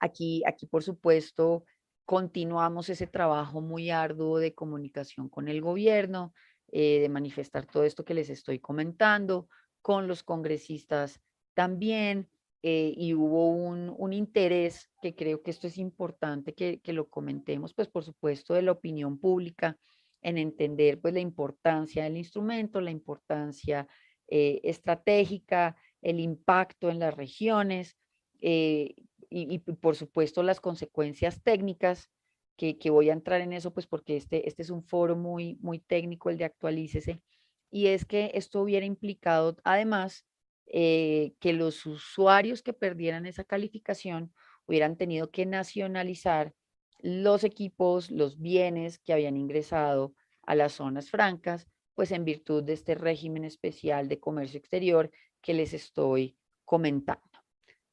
Aquí, 0.00 0.42
aquí 0.44 0.66
por 0.66 0.82
supuesto, 0.82 1.64
continuamos 2.04 2.88
ese 2.88 3.06
trabajo 3.06 3.60
muy 3.60 3.90
arduo 3.90 4.40
de 4.40 4.52
comunicación 4.52 5.28
con 5.28 5.46
el 5.46 5.60
gobierno, 5.60 6.34
eh, 6.72 6.98
de 6.98 7.08
manifestar 7.08 7.66
todo 7.66 7.84
esto 7.84 8.04
que 8.04 8.14
les 8.14 8.30
estoy 8.30 8.58
comentando, 8.58 9.48
con 9.80 10.08
los 10.08 10.24
congresistas 10.24 11.20
también, 11.54 12.28
eh, 12.62 12.92
y 12.94 13.14
hubo 13.14 13.48
un, 13.48 14.12
interés, 14.12 14.90
que 15.00 15.14
creo 15.14 15.42
que 15.42 15.50
esto 15.50 15.66
es 15.66 15.78
importante 15.78 16.54
que, 16.54 16.80
lo 16.92 17.08
comentemos, 17.08 17.72
pues 17.72 17.88
por 17.88 18.04
supuesto 18.04 18.52
de 18.52 18.62
la 18.62 18.72
opinión 18.72 19.18
pública 19.18 19.78
en 20.20 20.36
entender 20.36 21.00
pues 21.00 21.14
la 21.14 21.20
importancia 21.20 22.04
del 22.04 22.18
instrumento, 22.18 22.82
la 22.82 22.90
importancia 22.90 23.88
eh, 24.28 24.60
estratégica, 24.62 25.74
el 26.02 26.20
impacto 26.20 26.90
en 26.90 26.98
las 26.98 27.14
regiones 27.14 27.96
eh, 28.42 28.94
y, 29.30 29.58
por 29.60 29.96
supuesto 29.96 30.42
las 30.42 30.60
consecuencias 30.60 31.42
técnicas 31.42 32.10
que, 32.56 32.76
que, 32.78 32.90
voy 32.90 33.08
a 33.08 33.14
entrar 33.14 33.40
en 33.40 33.54
eso 33.54 33.72
pues 33.72 33.86
porque 33.86 34.16
este, 34.16 34.46
este 34.46 34.60
es 34.60 34.68
un 34.68 34.82
foro 34.82 35.16
muy, 35.16 35.56
muy 35.62 35.78
técnico, 35.78 36.28
el 36.28 36.36
de 36.36 36.44
actualícese, 36.44 37.22
y 37.70 37.86
es 37.86 38.04
que 38.04 38.32
esto 38.34 38.60
hubiera 38.60 38.84
implicado 38.84 39.56
además 39.64 40.26
eh, 40.72 41.34
que 41.40 41.52
los 41.52 41.84
usuarios 41.84 42.62
que 42.62 42.72
perdieran 42.72 43.26
esa 43.26 43.42
calificación 43.42 44.32
hubieran 44.66 44.96
tenido 44.96 45.32
que 45.32 45.44
nacionalizar 45.44 46.54
los 47.00 47.42
equipos, 47.42 48.08
los 48.12 48.38
bienes 48.38 49.00
que 49.00 49.12
habían 49.12 49.36
ingresado 49.36 50.14
a 50.42 50.54
las 50.54 50.74
zonas 50.74 51.10
francas, 51.10 51.66
pues 51.94 52.12
en 52.12 52.24
virtud 52.24 52.62
de 52.62 52.74
este 52.74 52.94
régimen 52.94 53.44
especial 53.44 54.06
de 54.06 54.20
comercio 54.20 54.58
exterior 54.58 55.10
que 55.40 55.54
les 55.54 55.74
estoy 55.74 56.36
comentando. 56.64 57.20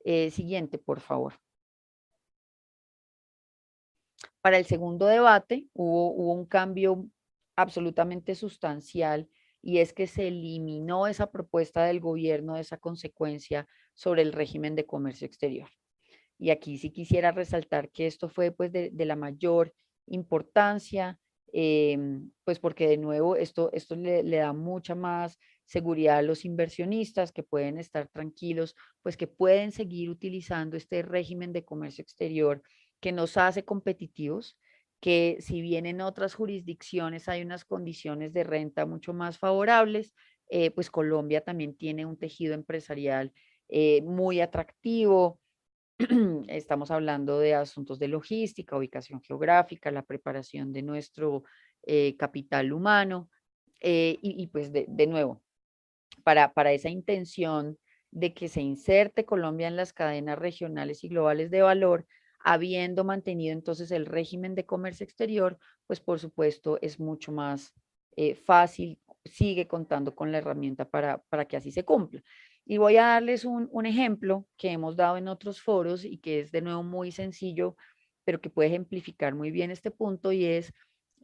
Eh, 0.04 0.30
siguiente, 0.30 0.78
por 0.78 1.00
favor. 1.00 1.34
Para 4.42 4.60
el 4.60 4.66
segundo 4.66 5.08
debate 5.08 5.68
hubo, 5.74 6.14
hubo 6.14 6.34
un 6.34 6.46
cambio 6.46 7.08
absolutamente 7.56 8.36
sustancial 8.36 9.28
y 9.68 9.80
es 9.80 9.92
que 9.92 10.08
se 10.08 10.30
eliminó 10.30 11.08
esa 11.08 11.30
propuesta 11.30 11.84
del 11.84 12.00
gobierno 12.00 12.56
de 12.56 12.62
esa 12.62 12.78
consecuencia 12.78 13.68
sobre 13.96 14.22
el 14.22 14.32
régimen 14.32 14.76
de 14.76 14.86
comercio 14.86 15.28
exterior. 15.28 15.68
Y 16.40 16.52
aquí 16.52 16.78
sí 16.78 16.90
quisiera 16.90 17.34
resaltar 17.34 17.92
que 17.92 18.08
esto 18.08 18.30
fue 18.30 18.52
pues 18.52 18.72
de, 18.72 18.94
la 18.98 19.18
mayor 19.18 19.74
importancia, 20.06 21.20
em, 21.52 22.32
pues 22.46 22.60
porque 22.60 22.88
de 22.88 22.96
nuevo 22.96 23.36
esto, 23.36 23.70
esto 23.74 23.98
le, 23.98 24.24
le, 24.24 24.38
da 24.38 24.54
mucha 24.54 24.96
más 24.96 25.38
seguridad 25.66 26.20
a 26.20 26.22
los 26.22 26.46
inversionistas 26.46 27.34
que 27.34 27.44
pueden 27.44 27.78
estar 27.78 28.08
tranquilos, 28.08 28.74
pues 29.02 29.18
que 29.18 29.28
pueden 29.28 29.74
seguir 29.74 30.10
utilizando 30.10 30.78
este 30.78 31.02
régimen 31.02 31.52
de 31.52 31.66
comercio 31.66 32.04
exterior 32.04 32.64
que 33.02 33.12
nos 33.12 33.36
hace 33.36 33.66
competitivos, 33.66 34.58
que 35.00 35.38
si 35.40 35.62
bien 35.62 35.86
en 35.86 36.02
otras 36.02 36.34
jurisdicciones 36.34 37.30
hay 37.30 37.42
unas 37.42 37.66
condiciones 37.66 38.34
de 38.34 38.44
renta 38.44 38.86
mucho 38.86 39.14
más 39.14 39.38
favorables, 39.38 40.14
eh, 40.50 40.72
pues 40.72 40.90
Colombia 40.90 41.42
también 41.42 41.76
tiene 41.76 42.06
un 42.06 42.18
tejido 42.18 42.54
empresarial 42.54 43.34
eh, 43.70 44.02
muy 44.04 44.42
atractivo. 44.42 45.40
Estamos 46.48 46.90
hablando 46.92 47.40
de 47.40 47.54
asuntos 47.56 48.00
de 48.00 48.08
logística, 48.08 48.78
ubicación 48.78 49.22
geográfica, 49.22 49.92
la 49.92 50.04
preparación 50.04 50.72
de 50.72 50.84
nuestro 50.84 51.44
eh, 51.84 52.16
capital 52.18 52.72
humano. 52.72 53.30
Y, 53.80 54.48
pues 54.48 54.72
de, 54.74 55.08
nuevo, 55.08 55.44
para, 56.24 56.52
para 56.56 56.72
esa 56.72 56.90
intención 56.90 57.78
de 58.10 58.34
que 58.34 58.48
se 58.48 58.60
inserte 58.60 59.24
Colombia 59.24 59.68
en 59.68 59.76
las 59.76 59.94
cadenas 59.94 60.40
regionales 60.40 61.04
y 61.04 61.10
globales 61.10 61.52
de 61.52 61.62
valor, 61.62 62.08
habiendo 62.50 63.04
mantenido 63.04 63.52
entonces 63.52 63.92
el 63.92 64.06
régimen 64.06 64.56
de 64.56 64.66
comercio 64.66 65.04
exterior, 65.04 65.60
pues 65.86 66.00
por 66.00 66.18
supuesto 66.18 66.80
es 66.82 66.98
mucho 66.98 67.34
más 67.34 67.74
eh, 68.16 68.36
fácil, 68.36 69.02
sigue 69.26 69.68
contando 69.68 70.16
con 70.16 70.32
la 70.32 70.38
herramienta 70.38 70.90
para, 70.90 71.22
para 71.24 71.44
que 71.44 71.58
así 71.58 71.72
se 71.72 71.84
cumpla. 71.84 72.24
Y 72.66 72.78
voy 72.78 72.96
a 72.96 73.08
darles 73.08 73.44
un, 73.44 73.68
un, 73.70 73.86
ejemplo 73.86 74.48
que 74.56 74.72
hemos 74.72 74.96
dado 74.96 75.18
en 75.18 75.28
otros 75.28 75.62
foros 75.62 76.06
y 76.06 76.20
que 76.20 76.40
es 76.40 76.54
de 76.54 76.62
nuevo 76.62 76.84
muy 76.84 77.12
sencillo, 77.12 77.76
pero 78.24 78.40
que 78.40 78.50
puede 78.50 78.70
ejemplificar 78.70 79.36
muy 79.36 79.52
bien 79.52 79.70
este 79.70 79.92
punto 79.92 80.32
y 80.32 80.46
es, 80.46 80.74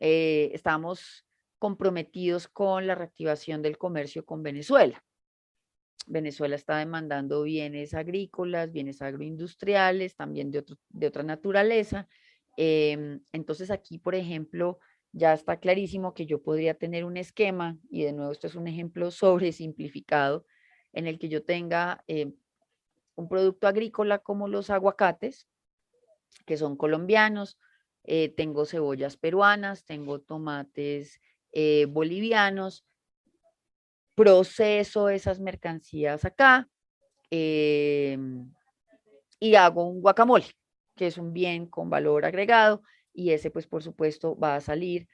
eh, 0.01 0.51
estamos 0.53 1.25
comprometidos 1.57 2.49
con 2.49 2.85
la 2.85 2.95
reactivación 2.95 3.61
del 3.61 3.77
comercio 3.77 4.25
con 4.25 4.43
Venezuela. 4.43 5.01
Venezuela 6.05 6.55
está 6.55 6.77
demandando 6.77 7.43
bienes 7.43 7.93
agrícolas, 7.93 8.71
bienes 8.71 9.01
agroindustriales, 9.01 10.15
también 10.15 10.51
de, 10.51 10.59
otro, 10.59 10.77
de 10.89 11.07
otra 11.07 11.23
naturaleza. 11.23 12.07
Eh, 12.57 13.19
entonces 13.31 13.71
aquí, 13.71 13.97
por 13.99 14.15
ejemplo, 14.15 14.79
ya 15.11 15.33
está 15.33 15.59
clarísimo 15.59 16.13
que 16.13 16.25
yo 16.25 16.41
podría 16.41 16.73
tener 16.73 17.05
un 17.05 17.17
esquema, 17.17 17.77
y 17.89 18.03
de 18.03 18.13
nuevo 18.13 18.31
esto 18.31 18.47
es 18.47 18.55
un 18.55 18.67
ejemplo 18.67 19.11
sobre 19.11 19.51
simplificado, 19.51 20.45
en 20.91 21.07
el 21.07 21.19
que 21.19 21.29
yo 21.29 21.43
tenga 21.43 22.03
eh, 22.07 22.33
un 23.15 23.29
producto 23.29 23.67
agrícola 23.67 24.19
como 24.19 24.47
los 24.47 24.69
aguacates, 24.69 25.47
que 26.45 26.57
son 26.57 26.75
colombianos, 26.75 27.57
eh, 28.03 28.29
tengo 28.29 28.65
cebollas 28.65 29.17
peruanas, 29.17 29.85
tengo 29.85 30.19
tomates 30.19 31.21
eh, 31.51 31.85
bolivianos, 31.85 32.85
proceso 34.15 35.09
esas 35.09 35.39
mercancías 35.39 36.25
acá 36.25 36.69
em, 37.29 38.51
y 39.39 39.55
hago 39.55 39.87
un 39.89 40.01
guacamole, 40.01 40.45
que 40.95 41.07
es 41.07 41.17
un 41.17 41.33
bien 41.33 41.67
con 41.67 41.89
valor 41.89 42.25
agregado 42.25 42.83
y 43.13 43.31
ese 43.31 43.51
pues 43.51 43.67
por 43.67 43.83
supuesto 43.83 44.37
va 44.37 44.55
a 44.55 44.61
salir 44.61 45.07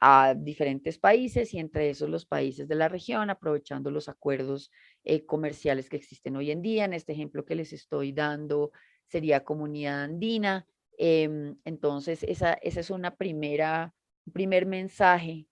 a 0.00 0.34
diferentes 0.36 0.98
países 0.98 1.52
y 1.54 1.58
entre 1.58 1.90
esos 1.90 2.08
los 2.08 2.24
países 2.24 2.68
de 2.68 2.74
la 2.76 2.88
región, 2.88 3.30
aprovechando 3.30 3.90
los 3.90 4.08
acuerdos 4.08 4.70
eh, 5.04 5.26
comerciales 5.26 5.88
que 5.88 5.96
existen 5.96 6.36
hoy 6.36 6.50
en 6.50 6.62
día. 6.62 6.84
En 6.84 6.92
este 6.92 7.12
ejemplo 7.12 7.44
que 7.44 7.56
les 7.56 7.72
estoy 7.72 8.12
dando 8.12 8.70
sería 9.08 9.44
comunidad 9.44 10.04
andina. 10.04 10.66
Em, 10.96 11.56
entonces, 11.64 12.22
esa, 12.22 12.54
esa 12.54 12.80
es 12.80 12.90
una 12.90 13.16
primera, 13.16 13.92
primer 14.32 14.66
mensaje 14.66 15.47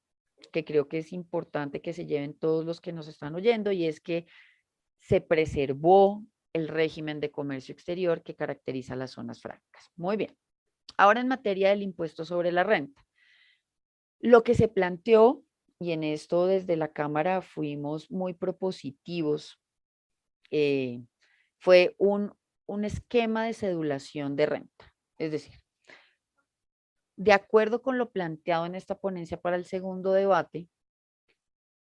que 0.53 0.65
creo 0.65 0.89
que 0.89 0.99
es 0.99 1.13
importante 1.13 1.81
que 1.81 1.93
se 1.93 2.07
lleven 2.07 2.35
todos 2.35 2.65
los 2.65 2.81
que 2.81 2.93
nos 2.93 3.09
están 3.09 3.35
oyendo 3.35 3.73
y 3.73 3.87
es 3.87 4.01
que 4.01 4.27
se 5.01 5.21
preservó 5.21 6.25
el 6.53 6.69
régimen 6.69 7.21
de 7.21 7.31
comercio 7.31 7.73
exterior 7.73 8.23
que 8.23 8.35
caracteriza 8.35 8.97
las 8.97 9.13
zonas 9.13 9.41
francas. 9.41 9.91
Muy 9.97 10.17
bien. 10.17 10.37
Ahora 10.97 11.21
en 11.21 11.29
materia 11.29 11.71
del 11.71 11.83
impuesto 11.83 12.25
sobre 12.25 12.53
la 12.53 12.65
renta. 12.65 13.07
Lo 14.21 14.43
que 14.43 14.55
se 14.55 14.69
planteó, 14.69 15.45
y 15.79 15.93
en 15.93 16.03
esto 16.03 16.47
desde 16.47 16.77
la 16.77 16.93
Cámara 16.93 17.43
fuimos 17.43 18.11
muy 18.11 18.33
propositivos, 18.33 19.61
eh, 20.51 21.03
fue 21.59 21.95
un, 21.99 22.33
un 22.67 22.85
esquema 22.85 23.45
de 23.45 23.53
cedulación 23.53 24.37
de 24.37 24.47
renta. 24.47 24.95
Es 25.19 25.33
decir, 25.33 25.61
de 27.17 27.33
acuerdo 27.33 27.83
con 27.83 27.99
lo 27.99 28.11
planteado 28.11 28.67
en 28.67 28.75
esta 28.75 28.99
ponencia 28.99 29.41
para 29.41 29.57
el 29.57 29.65
segundo 29.65 30.13
debate, 30.13 30.69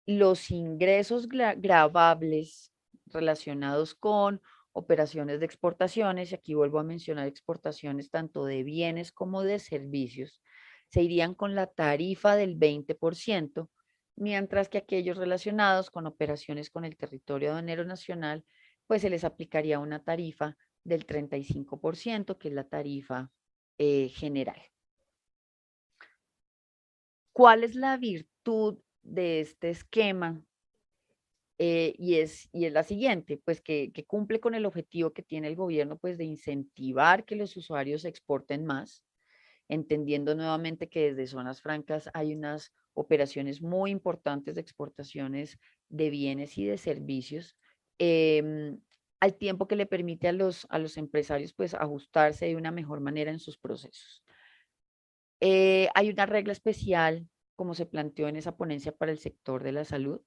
los 0.06 0.50
ingresos 0.50 1.28
grabables 1.28 2.72
relacionados 3.06 3.94
con 3.94 4.40
operaciones 4.72 5.40
de 5.40 5.46
exportaciones, 5.46 6.32
y 6.32 6.34
aquí 6.34 6.54
vuelvo 6.54 6.78
a 6.78 6.84
mencionar 6.84 7.26
exportaciones 7.26 8.10
tanto 8.10 8.44
de 8.44 8.62
bienes 8.62 9.12
como 9.12 9.42
de 9.42 9.58
servicios, 9.58 10.40
se 10.88 11.02
irían 11.02 11.34
con 11.34 11.54
la 11.54 11.66
tarifa 11.66 12.36
del 12.36 12.58
20%, 12.58 13.68
mientras 14.16 14.68
que 14.68 14.78
aquellos 14.78 15.16
relacionados 15.16 15.90
con 15.90 16.06
operaciones 16.06 16.70
con 16.70 16.84
el 16.84 16.96
territorio 16.96 17.50
aduanero 17.50 17.84
nacional, 17.84 18.44
pues 18.86 19.02
se 19.02 19.10
les 19.10 19.24
aplicaría 19.24 19.78
una 19.78 20.02
tarifa 20.02 20.56
del 20.82 21.06
35%, 21.06 22.38
que 22.38 22.48
es 22.48 22.54
la 22.54 22.68
tarifa 22.68 23.30
eh, 23.78 24.08
general. 24.08 24.60
¿Cuál 27.40 27.64
es 27.64 27.74
la 27.74 27.96
virtud 27.96 28.80
de 29.00 29.40
este 29.40 29.70
esquema? 29.70 30.44
Eh, 31.56 31.94
y, 31.96 32.16
es, 32.16 32.50
y 32.52 32.66
es 32.66 32.72
la 32.74 32.82
siguiente, 32.82 33.38
pues 33.42 33.62
que, 33.62 33.90
cumple 34.06 34.40
con 34.40 34.54
el 34.54 34.66
objetivo 34.66 35.14
que 35.14 35.22
tiene 35.22 35.48
el 35.48 35.56
gobierno, 35.56 35.96
pues 35.96 36.18
de 36.18 36.24
incentivar 36.24 37.24
que 37.24 37.36
los 37.36 37.56
usuarios 37.56 38.04
exporten 38.04 38.66
más, 38.66 39.06
entendiendo 39.70 40.34
nuevamente 40.34 40.90
que 40.90 41.14
desde 41.14 41.28
zonas 41.28 41.62
francas 41.62 42.10
hay 42.12 42.34
unas 42.34 42.74
operaciones 42.92 43.62
muy 43.62 43.90
importantes 43.90 44.56
de 44.56 44.60
exportaciones 44.60 45.58
de 45.88 46.10
bienes 46.10 46.58
y 46.58 46.66
de 46.66 46.76
servicios, 46.76 47.56
eh, 47.98 48.76
al 49.18 49.34
tiempo 49.34 49.66
que 49.66 49.76
le 49.76 49.86
permite 49.86 50.28
a 50.28 50.32
los, 50.32 50.66
a 50.68 50.78
los 50.78 50.98
empresarios 50.98 51.54
pues 51.54 51.72
ajustarse 51.72 52.44
de 52.44 52.56
una 52.56 52.70
mejor 52.70 53.00
manera 53.00 53.30
en 53.30 53.38
sus 53.38 53.56
procesos. 53.56 54.22
Eh, 55.40 55.88
hay 55.94 56.10
una 56.10 56.26
regla 56.26 56.52
especial, 56.52 57.28
como 57.56 57.74
se 57.74 57.86
planteó 57.86 58.28
en 58.28 58.36
esa 58.36 58.56
ponencia 58.56 58.92
para 58.92 59.12
el 59.12 59.18
sector 59.18 59.62
de 59.62 59.72
la 59.72 59.84
salud, 59.84 60.20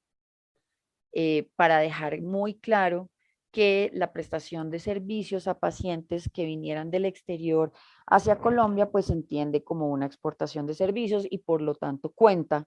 eh, 1.11 1.49
para 1.55 1.79
dejar 1.79 2.21
muy 2.21 2.55
claro 2.55 3.09
que 3.51 3.91
la 3.93 4.11
prestación 4.11 4.71
de 4.71 4.79
servicios 4.79 5.47
a 5.47 5.59
pacientes 5.59 6.27
que 6.33 6.45
vinieran 6.45 6.89
del 6.89 7.05
exterior 7.05 7.71
hacia 8.07 8.39
Colombia, 8.39 8.89
pues 8.89 9.05
se 9.05 9.13
entiende 9.13 9.63
como 9.63 9.89
una 9.89 10.07
exportación 10.07 10.65
de 10.65 10.73
servicios 10.73 11.27
y 11.29 11.37
por 11.37 11.61
lo 11.61 11.75
tanto 11.75 12.11
cuenta 12.11 12.65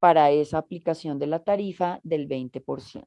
para 0.00 0.32
esa 0.32 0.58
aplicación 0.58 1.20
de 1.20 1.28
la 1.28 1.44
tarifa 1.44 2.00
del 2.02 2.26
20%. 2.26 3.06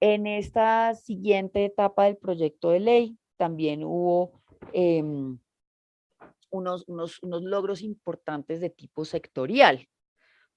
En 0.00 0.26
esta 0.28 0.94
siguiente 0.94 1.64
etapa 1.64 2.04
del 2.04 2.16
proyecto 2.16 2.70
de 2.70 2.80
ley 2.80 3.18
también 3.36 3.82
hubo 3.82 4.40
em, 4.72 5.38
unos, 6.52 6.84
unos, 6.86 7.20
logros 7.22 7.82
importantes 7.82 8.60
de 8.60 8.70
tipo 8.70 9.04
sectorial. 9.04 9.88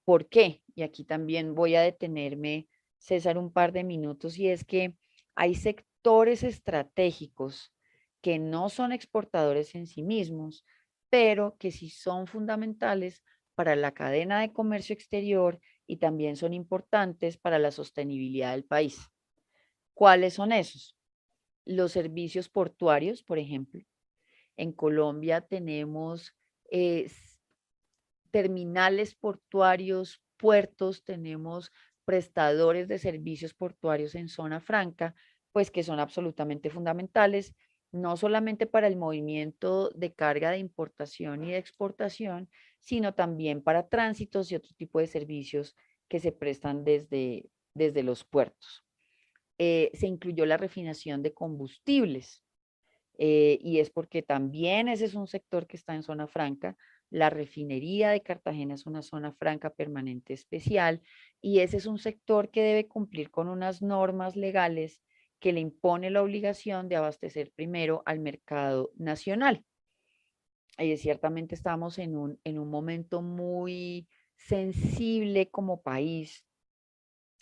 ¿Por 0.04 0.28
qué? 0.30 0.62
Y 0.76 0.84
aquí 0.84 1.06
también 1.06 1.56
voy 1.56 1.76
a 1.76 1.82
detenerme, 1.82 2.68
César, 2.98 3.38
un 3.38 3.52
par 3.52 3.72
de 3.72 3.84
minutos, 3.84 4.38
y 4.38 4.50
es 4.50 4.64
que 4.64 4.96
hay 5.36 5.56
sectores 5.56 6.44
estratégicos 6.44 7.74
que 8.22 8.38
no 8.38 8.70
son 8.70 8.92
exportadores 8.92 9.74
en 9.74 9.88
sí 9.88 10.04
mismos, 10.04 10.66
pero 11.10 11.56
que 11.58 11.72
sí 11.72 11.90
son 11.90 12.28
fundamentales 12.28 13.24
para 13.56 13.76
la 13.76 13.94
cadena 13.94 14.42
de 14.42 14.52
comercio 14.52 14.94
exterior 14.94 15.60
y 15.88 15.98
también 15.98 16.36
son 16.36 16.54
importantes 16.54 17.38
para 17.38 17.58
la 17.58 17.72
sostenibilidad 17.72 18.52
del 18.52 18.66
país. 18.66 19.10
¿Cuáles 19.94 20.34
son 20.34 20.52
esos? 20.52 20.98
Los 21.64 21.94
servicios 21.94 22.50
portuarios, 22.50 23.24
por 23.24 23.40
ejemplo, 23.40 23.86
en 24.58 24.72
Colombia 24.72 25.42
tenemos 25.42 26.36
eh, 26.72 27.10
terminales 28.32 29.16
portuarios, 29.16 30.22
puertos, 30.38 31.04
tenemos 31.04 31.72
prestadores 32.06 32.88
de 32.88 33.00
servicios 33.00 33.54
portuarios 33.54 34.16
en 34.16 34.30
zona 34.30 34.60
franca, 34.60 35.16
pues 35.52 35.72
que 35.72 35.84
son 35.84 36.00
absolutamente 36.00 36.70
fundamentales, 36.70 37.56
no 37.92 38.18
solamente 38.18 38.68
para 38.68 38.88
el 38.88 38.98
movimiento 38.98 39.90
de 39.92 40.14
carga 40.14 40.52
de 40.52 40.58
importación 40.58 41.44
y 41.46 41.52
de 41.52 41.58
exportación, 41.58 42.50
sino 42.80 43.14
también 43.14 43.62
para 43.64 43.88
tránsitos 43.88 44.52
y 44.52 44.56
otro 44.56 44.72
tipo 44.76 45.00
de 45.00 45.08
servicios 45.08 45.76
que 46.10 46.20
se 46.20 46.32
prestan 46.32 46.84
desde, 46.84 47.50
desde 47.74 48.04
los 48.04 48.24
puertos. 48.24 48.86
Eh, 49.58 49.92
se 49.94 50.08
incluyó 50.08 50.46
la 50.46 50.58
refinación 50.58 51.24
de 51.24 51.34
combustibles. 51.34 52.44
Eh, 53.18 53.60
y 53.62 53.80
es 53.80 53.90
porque 53.90 54.22
también 54.22 54.88
ese 54.88 55.06
es 55.06 55.16
un 55.16 55.28
sector 55.28 55.68
que 55.68 55.78
está 55.78 55.96
en 55.96 56.04
zona 56.04 56.28
franca. 56.28 56.78
La 57.10 57.30
refinería 57.30 58.10
de 58.10 58.22
Cartagena 58.22 58.74
es 58.74 58.86
una 58.86 59.02
zona 59.02 59.32
franca 59.32 59.70
permanente 59.70 60.34
especial 60.34 61.02
y 61.42 61.60
ese 61.60 61.78
es 61.78 61.86
un 61.86 61.98
sector 62.00 62.50
que 62.50 62.62
debe 62.62 62.88
cumplir 62.88 63.32
con 63.32 63.48
unas 63.48 63.82
normas 63.82 64.36
legales 64.36 65.02
que 65.40 65.54
le 65.54 65.60
impone 65.60 66.10
la 66.10 66.24
obligación 66.24 66.90
de 66.90 66.96
abastecer 66.96 67.52
primero 67.52 68.02
al 68.06 68.20
mercado 68.20 68.92
nacional. 68.96 69.64
Y 70.78 70.98
ciertamente 70.98 71.56
estamos 71.56 72.00
en 72.00 72.18
un, 72.18 72.40
en 72.44 72.60
un 72.60 72.70
momento 72.70 73.22
muy 73.22 74.08
sensible 74.36 75.50
como 75.50 75.82
país 75.82 76.46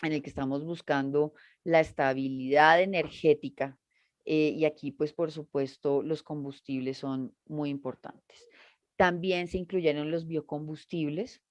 en 0.04 0.14
el 0.14 0.22
que 0.22 0.30
estamos 0.30 0.64
buscando 0.66 1.34
la 1.64 1.80
estabilidad 1.80 2.82
energética 2.82 3.80
eh, 4.26 4.54
y 4.56 4.66
aquí, 4.66 4.92
pues, 4.92 5.14
por 5.14 5.32
supuesto, 5.32 6.02
los 6.04 6.24
combustibles 6.24 6.98
son 6.98 7.36
muy 7.46 7.70
importantes. 7.70 8.48
También 8.96 9.48
se 9.48 9.58
incluyeron 9.58 10.12
los 10.12 10.28
biocombustibles, 10.28 11.42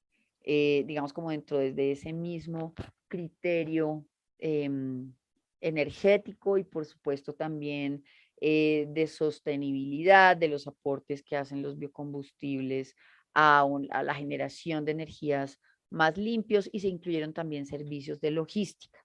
eh, 0.45 0.85
digamos 0.87 1.13
como 1.13 1.31
dentro 1.31 1.59
de 1.59 1.93
ese 1.93 2.13
mismo 2.13 2.75
criterio 3.09 4.07
em, 4.39 5.15
energético 5.61 6.59
y 6.59 6.65
por 6.65 6.85
supuesto 6.85 7.35
también 7.35 8.05
eh, 8.41 8.87
de 8.89 9.07
sostenibilidad, 9.07 10.37
de 10.37 10.49
los 10.49 10.67
aportes 10.67 11.23
que 11.23 11.37
hacen 11.37 11.63
los 11.63 11.79
biocombustibles 11.79 12.97
a, 13.35 13.65
a 13.91 14.03
la 14.03 14.15
generación 14.15 14.85
de 14.85 14.93
energías 14.93 15.61
más 15.91 16.17
limpios 16.17 16.69
y 16.73 16.81
se 16.81 16.89
incluyeron 16.89 17.33
también 17.35 17.67
servicios 17.67 18.21
de 18.21 18.31
logística. 18.33 19.02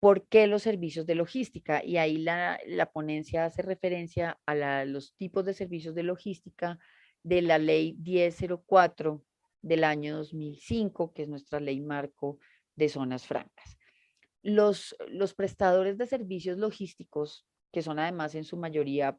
¿Por 0.00 0.26
qué 0.28 0.46
los 0.46 0.62
servicios 0.62 1.06
de 1.06 1.14
logística? 1.14 1.84
Y 1.84 1.98
ahí 1.98 2.16
la, 2.16 2.58
ponencia 2.92 3.44
hace 3.44 3.60
referencia 3.60 4.40
a 4.46 4.84
los 4.86 5.14
tipos 5.14 5.44
de 5.44 5.52
servicios 5.52 5.94
de 5.94 6.02
logística 6.02 6.78
de 7.22 7.42
la 7.42 7.58
ley 7.58 7.94
1004 7.98 9.22
del 9.60 9.84
año 9.84 10.16
2005, 10.16 11.12
que 11.12 11.22
es 11.22 11.28
nuestra 11.28 11.60
ley 11.60 11.80
marco 11.80 12.38
de 12.76 12.88
zonas 12.88 13.26
francas. 13.26 13.76
Los, 14.42 14.96
los 15.08 15.34
prestadores 15.34 15.98
de 15.98 16.06
servicios 16.06 16.56
logísticos, 16.56 17.46
que 17.70 17.82
son 17.82 17.98
además 17.98 18.34
en 18.34 18.44
su 18.44 18.56
mayoría 18.56 19.18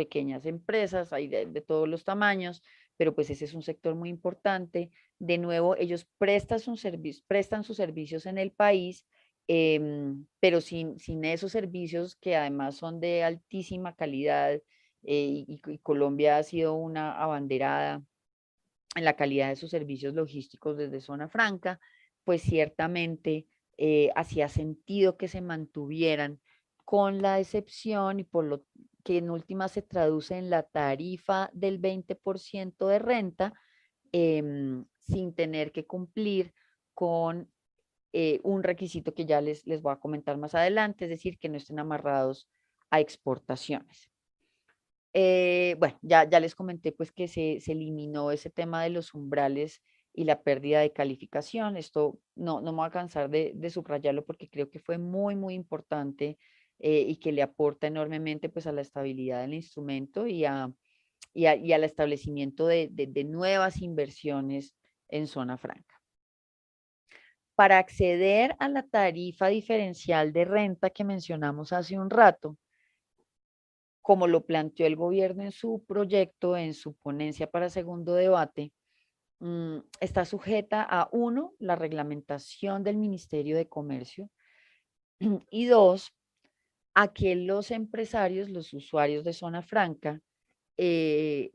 pequeñas 0.00 0.46
empresas, 0.46 1.12
hay 1.12 1.28
de, 1.28 1.60
todos 1.60 1.88
los 1.88 2.04
tamaños, 2.04 2.62
pero 2.96 3.14
pues 3.14 3.28
ese 3.30 3.44
es 3.44 3.54
un 3.54 3.62
sector 3.62 3.94
muy 3.94 4.08
importante. 4.08 4.90
De 5.18 5.38
nuevo, 5.38 5.76
ellos 5.76 6.08
prestan, 6.18 6.58
sus 6.58 6.82
prestan 7.28 7.64
sus 7.64 7.76
servicios 7.76 8.26
en 8.26 8.38
el 8.38 8.50
país, 8.50 9.06
em, 9.52 10.26
pero 10.38 10.60
sin, 10.60 11.00
sin 11.00 11.24
esos 11.24 11.50
servicios 11.50 12.14
que 12.14 12.36
además 12.36 12.76
son 12.76 13.00
de 13.00 13.24
altísima 13.24 13.96
calidad 13.96 14.52
eh, 15.02 15.44
y, 15.48 15.78
Colombia 15.82 16.36
ha 16.36 16.44
sido 16.44 16.74
una 16.74 17.20
abanderada 17.20 18.04
en 18.94 19.04
la 19.04 19.16
calidad 19.16 19.48
de 19.48 19.56
sus 19.56 19.70
servicios 19.70 20.14
logísticos 20.14 20.76
desde 20.76 21.00
Zona 21.00 21.28
Franca, 21.28 21.80
pues 22.22 22.42
ciertamente 22.42 23.48
eh, 23.76 24.10
hacía 24.14 24.48
sentido 24.48 25.16
que 25.16 25.26
se 25.26 25.40
mantuvieran 25.40 26.38
con 26.84 27.20
la 27.20 27.40
excepción 27.40 28.20
y 28.20 28.24
por 28.24 28.44
lo 28.44 28.64
que 29.02 29.18
en 29.18 29.30
última 29.30 29.66
se 29.66 29.82
traduce 29.82 30.38
en 30.38 30.48
la 30.48 30.62
tarifa 30.62 31.50
del 31.52 31.80
20% 31.80 32.86
de 32.86 33.00
renta, 33.00 33.52
em, 34.12 34.84
sin 34.98 35.34
tener 35.34 35.72
que 35.72 35.86
cumplir 35.86 36.54
con 36.94 37.49
eh, 38.12 38.40
un 38.42 38.62
requisito 38.62 39.14
que 39.14 39.26
ya 39.26 39.40
les, 39.40 39.66
les 39.66 39.82
voy 39.82 39.92
a 39.92 40.00
comentar 40.00 40.36
más 40.38 40.54
adelante, 40.54 41.04
es 41.04 41.10
decir, 41.10 41.38
que 41.38 41.48
no 41.48 41.56
estén 41.56 41.78
amarrados 41.78 42.48
a 42.90 43.00
exportaciones. 43.00 44.10
Eh, 45.12 45.76
bueno, 45.78 45.98
ya, 46.02 46.28
ya 46.28 46.38
les 46.40 46.54
comenté 46.54 46.92
pues 46.92 47.10
que 47.12 47.26
se, 47.28 47.60
se, 47.60 47.72
eliminó 47.72 48.30
ese 48.30 48.50
tema 48.50 48.82
de 48.84 48.90
los 48.90 49.12
umbrales 49.14 49.82
y 50.12 50.24
la 50.24 50.42
pérdida 50.42 50.80
de 50.80 50.92
calificación. 50.92 51.76
Esto 51.76 52.18
no, 52.36 52.60
no 52.60 52.72
me 52.72 52.78
voy 52.78 52.86
a 52.86 52.90
cansar 52.90 53.30
de, 53.30 53.52
de 53.54 53.70
subrayarlo 53.70 54.24
porque 54.24 54.48
creo 54.48 54.70
que 54.70 54.78
fue 54.78 54.98
muy, 54.98 55.34
muy 55.36 55.54
importante 55.54 56.38
eh, 56.78 57.04
y 57.06 57.16
que 57.16 57.32
le 57.32 57.42
aporta 57.42 57.88
enormemente 57.88 58.48
pues 58.48 58.66
a 58.66 58.72
la 58.72 58.80
estabilidad 58.80 59.42
del 59.42 59.54
instrumento 59.54 60.26
y, 60.26 60.46
a, 60.46 60.72
y, 61.34 61.44
al 61.44 61.84
establecimiento 61.84 62.66
de, 62.66 62.88
de, 62.90 63.24
nuevas 63.24 63.82
inversiones 63.82 64.74
en 65.08 65.26
zona 65.26 65.58
franca. 65.58 65.99
Para 67.60 67.76
acceder 67.76 68.56
a 68.58 68.70
la 68.70 68.84
tarifa 68.84 69.48
diferencial 69.48 70.32
de 70.32 70.46
renta 70.46 70.88
que 70.88 71.04
mencionamos 71.04 71.74
hace 71.74 71.98
un 71.98 72.08
rato, 72.08 72.56
como 74.00 74.26
lo 74.26 74.46
planteó 74.46 74.86
el 74.86 74.96
gobierno 74.96 75.42
en 75.42 75.52
su 75.52 75.84
proyecto, 75.86 76.56
en 76.56 76.72
su 76.72 76.94
ponencia 76.94 77.50
para 77.50 77.68
segundo 77.68 78.14
debate, 78.14 78.72
mm, 79.40 79.76
está 80.00 80.24
sujeta 80.24 80.82
a, 80.82 81.10
uno, 81.12 81.52
la 81.58 81.76
reglamentación 81.76 82.82
del 82.82 82.96
Ministerio 82.96 83.58
de 83.58 83.68
Comercio, 83.68 84.30
y 85.50 85.66
dos, 85.66 86.14
a 86.94 87.12
que 87.12 87.36
los 87.36 87.72
empresarios, 87.72 88.48
los 88.48 88.72
usuarios 88.72 89.22
de 89.22 89.34
zona 89.34 89.60
franca, 89.60 90.22
eh, 90.78 91.52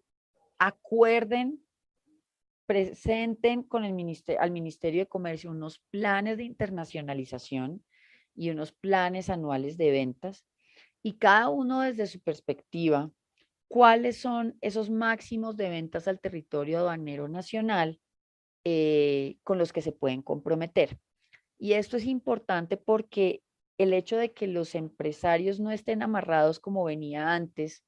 acuerden, 0.59 1.64
presenten 2.65 3.63
con 3.63 3.85
el 3.85 3.93
ministerio, 3.93 4.41
al 4.41 4.51
Ministerio 4.51 5.01
de 5.01 5.07
Comercio 5.07 5.51
unos 5.51 5.79
planes 5.91 6.37
de 6.37 6.43
internacionalización 6.43 7.83
y 8.35 8.49
unos 8.49 8.71
planes 8.71 9.29
anuales 9.29 9.77
de 9.77 9.91
ventas 9.91 10.45
y 11.01 11.17
cada 11.17 11.49
uno 11.49 11.81
desde 11.81 12.07
su 12.07 12.19
perspectiva, 12.19 13.11
cuáles 13.67 14.17
son 14.17 14.57
esos 14.61 14.89
máximos 14.89 15.55
de 15.55 15.69
ventas 15.69 16.07
al 16.07 16.19
territorio 16.19 16.79
aduanero 16.79 17.27
nacional 17.27 17.99
eh, 18.63 19.37
con 19.43 19.59
los 19.59 19.71
que 19.71 19.81
se 19.81 19.91
pueden 19.91 20.23
comprometer. 20.23 20.97
Y 21.59 21.73
esto 21.73 21.97
es 21.97 22.05
importante 22.05 22.77
porque 22.77 23.43
el 23.77 23.93
hecho 23.93 24.17
de 24.17 24.33
que 24.33 24.47
los 24.47 24.73
empresarios 24.75 25.59
no 25.59 25.71
estén 25.71 26.01
amarrados 26.01 26.59
como 26.59 26.83
venía 26.83 27.33
antes, 27.33 27.83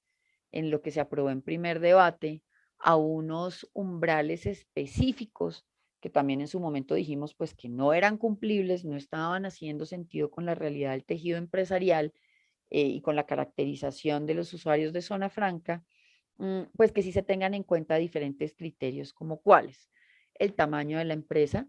en 0.52 0.70
lo 0.70 0.82
que 0.82 0.92
se 0.92 1.00
aprobó 1.00 1.30
en 1.30 1.42
primer 1.42 1.80
debate, 1.80 2.44
a 2.80 2.96
unos 2.96 3.70
umbrales 3.74 4.46
específicos 4.46 5.66
que 6.00 6.10
también 6.10 6.42
en 6.42 6.48
su 6.48 6.60
momento 6.60 6.96
dijimos 6.96 7.34
pues 7.34 7.54
que 7.54 7.70
no 7.70 7.94
eran 7.94 8.18
cumplibles, 8.18 8.86
no 8.86 8.96
estaban 8.96 9.46
haciendo 9.46 9.86
sentido 9.86 10.30
con 10.30 10.46
la 10.46 10.56
realidad 10.56 10.92
del 10.92 11.06
tejido 11.06 11.38
empresarial 11.38 12.14
eh, 12.70 12.82
y 12.82 13.02
con 13.02 13.16
la 13.16 13.26
caracterización 13.26 14.26
de 14.26 14.36
los 14.36 14.54
usuarios 14.54 14.94
de 14.94 15.02
zona 15.02 15.30
franca, 15.30 15.84
mm, 16.38 16.64
pues 16.76 16.92
que 16.92 17.02
sí 17.02 17.12
se 17.12 17.24
tengan 17.24 17.54
en 17.54 17.64
cuenta 17.64 17.96
diferentes 17.96 18.54
criterios 18.56 19.14
como 19.14 19.42
cuáles. 19.42 19.90
El 20.36 20.54
tamaño 20.54 21.00
de 21.00 21.06
la 21.06 21.14
empresa, 21.14 21.68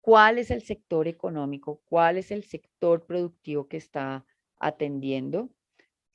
cuál 0.00 0.38
es 0.38 0.50
el 0.50 0.62
sector 0.62 1.08
económico, 1.08 1.82
cuál 1.86 2.18
es 2.18 2.30
el 2.30 2.44
sector 2.44 3.06
productivo 3.06 3.68
que 3.68 3.78
está 3.78 4.26
atendiendo. 4.58 5.50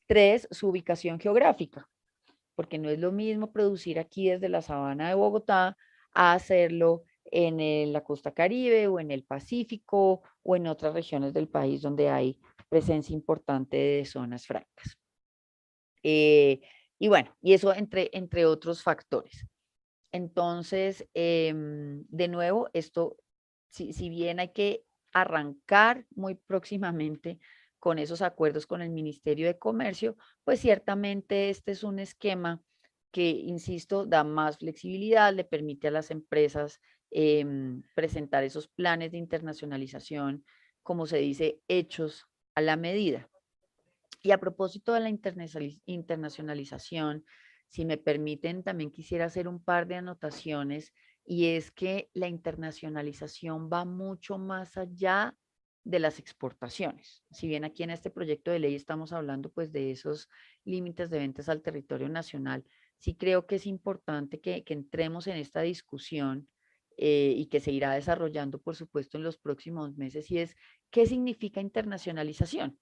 Tres, 0.07 0.47
su 0.51 0.69
ubicación 0.69 1.19
geográfica, 1.19 1.89
porque 2.55 2.77
no 2.77 2.89
es 2.89 2.99
lo 2.99 3.11
mismo 3.11 3.51
producir 3.51 3.99
aquí 3.99 4.29
desde 4.29 4.49
la 4.49 4.61
sabana 4.61 5.09
de 5.09 5.15
Bogotá 5.15 5.77
a 6.13 6.33
hacerlo 6.33 7.03
en 7.25 7.93
la 7.93 8.03
costa 8.03 8.33
caribe 8.33 8.87
o 8.87 8.99
en 8.99 9.11
el 9.11 9.23
Pacífico 9.23 10.21
o 10.43 10.55
en 10.55 10.67
otras 10.67 10.93
regiones 10.93 11.33
del 11.33 11.47
país 11.47 11.81
donde 11.81 12.09
hay 12.09 12.37
presencia 12.69 13.13
importante 13.13 13.77
de 13.77 14.05
zonas 14.05 14.45
francas. 14.45 14.97
Eh, 16.03 16.61
y 16.99 17.07
bueno, 17.07 17.35
y 17.41 17.53
eso 17.53 17.73
entre, 17.73 18.09
entre 18.13 18.45
otros 18.45 18.83
factores. 18.83 19.45
Entonces, 20.11 21.07
em, 21.13 22.05
de 22.09 22.27
nuevo, 22.27 22.69
esto 22.73 23.17
si, 23.71 24.09
bien 24.09 24.39
hay 24.39 24.49
que 24.49 24.83
arrancar 25.13 26.05
muy 26.11 26.35
próximamente 26.35 27.39
con 27.81 27.97
esos 27.97 28.21
acuerdos 28.21 28.67
con 28.67 28.83
el 28.83 28.91
Ministerio 28.91 29.47
de 29.47 29.57
Comercio, 29.57 30.15
pues 30.43 30.59
ciertamente 30.59 31.49
este 31.49 31.71
es 31.71 31.83
un 31.83 31.97
esquema 31.97 32.61
que, 33.11 33.31
insisto, 33.31 34.05
da 34.05 34.23
más 34.23 34.59
flexibilidad, 34.59 35.33
le 35.33 35.45
permite 35.45 35.87
a 35.87 35.91
las 35.91 36.11
empresas 36.11 36.79
em, 37.09 37.81
presentar 37.95 38.43
esos 38.43 38.67
planes 38.67 39.11
de 39.11 39.17
internacionalización, 39.17 40.45
como 40.83 41.07
se 41.07 41.17
dice, 41.17 41.59
hechos 41.67 42.27
a 42.53 42.61
la 42.61 42.77
medida. 42.77 43.27
Y 44.21 44.29
a 44.29 44.37
propósito 44.37 44.93
de 44.93 44.99
la 44.99 45.09
internacionalización, 45.09 47.25
si 47.67 47.83
me 47.83 47.97
permiten, 47.97 48.61
también 48.61 48.91
quisiera 48.91 49.25
hacer 49.25 49.47
un 49.47 49.59
par 49.59 49.87
de 49.87 49.95
anotaciones 49.95 50.93
y 51.25 51.47
es 51.47 51.71
que 51.71 52.11
la 52.13 52.27
internacionalización 52.27 53.71
va 53.73 53.85
mucho 53.85 54.37
más 54.37 54.77
allá 54.77 55.35
de 55.83 55.99
las 55.99 56.19
exportaciones. 56.19 57.23
Si 57.31 57.47
bien 57.47 57.63
aquí 57.63 57.83
en 57.83 57.89
este 57.89 58.09
proyecto 58.09 58.51
de 58.51 58.59
ley 58.59 58.75
estamos 58.75 59.13
hablando 59.13 59.49
pues 59.51 59.71
de 59.71 59.91
esos 59.91 60.29
límites 60.63 61.09
de 61.09 61.19
ventas 61.19 61.49
al 61.49 61.61
territorio 61.61 62.09
nacional, 62.09 62.63
sí 62.97 63.15
creo 63.15 63.47
que 63.47 63.55
es 63.55 63.65
importante 63.65 64.39
que, 64.39 64.63
entremos 64.67 65.27
en 65.27 65.37
esta 65.37 65.61
discusión 65.61 66.47
eh, 66.97 67.33
y 67.35 67.47
que 67.47 67.59
se 67.59 67.71
irá 67.71 67.93
desarrollando 67.93 68.59
por 68.59 68.75
supuesto 68.75 69.17
en 69.17 69.23
los 69.23 69.37
próximos 69.37 69.97
meses 69.97 70.29
y 70.29 70.37
es 70.37 70.55
¿qué 70.91 71.07
significa 71.07 71.61
internacionalización? 71.61 72.77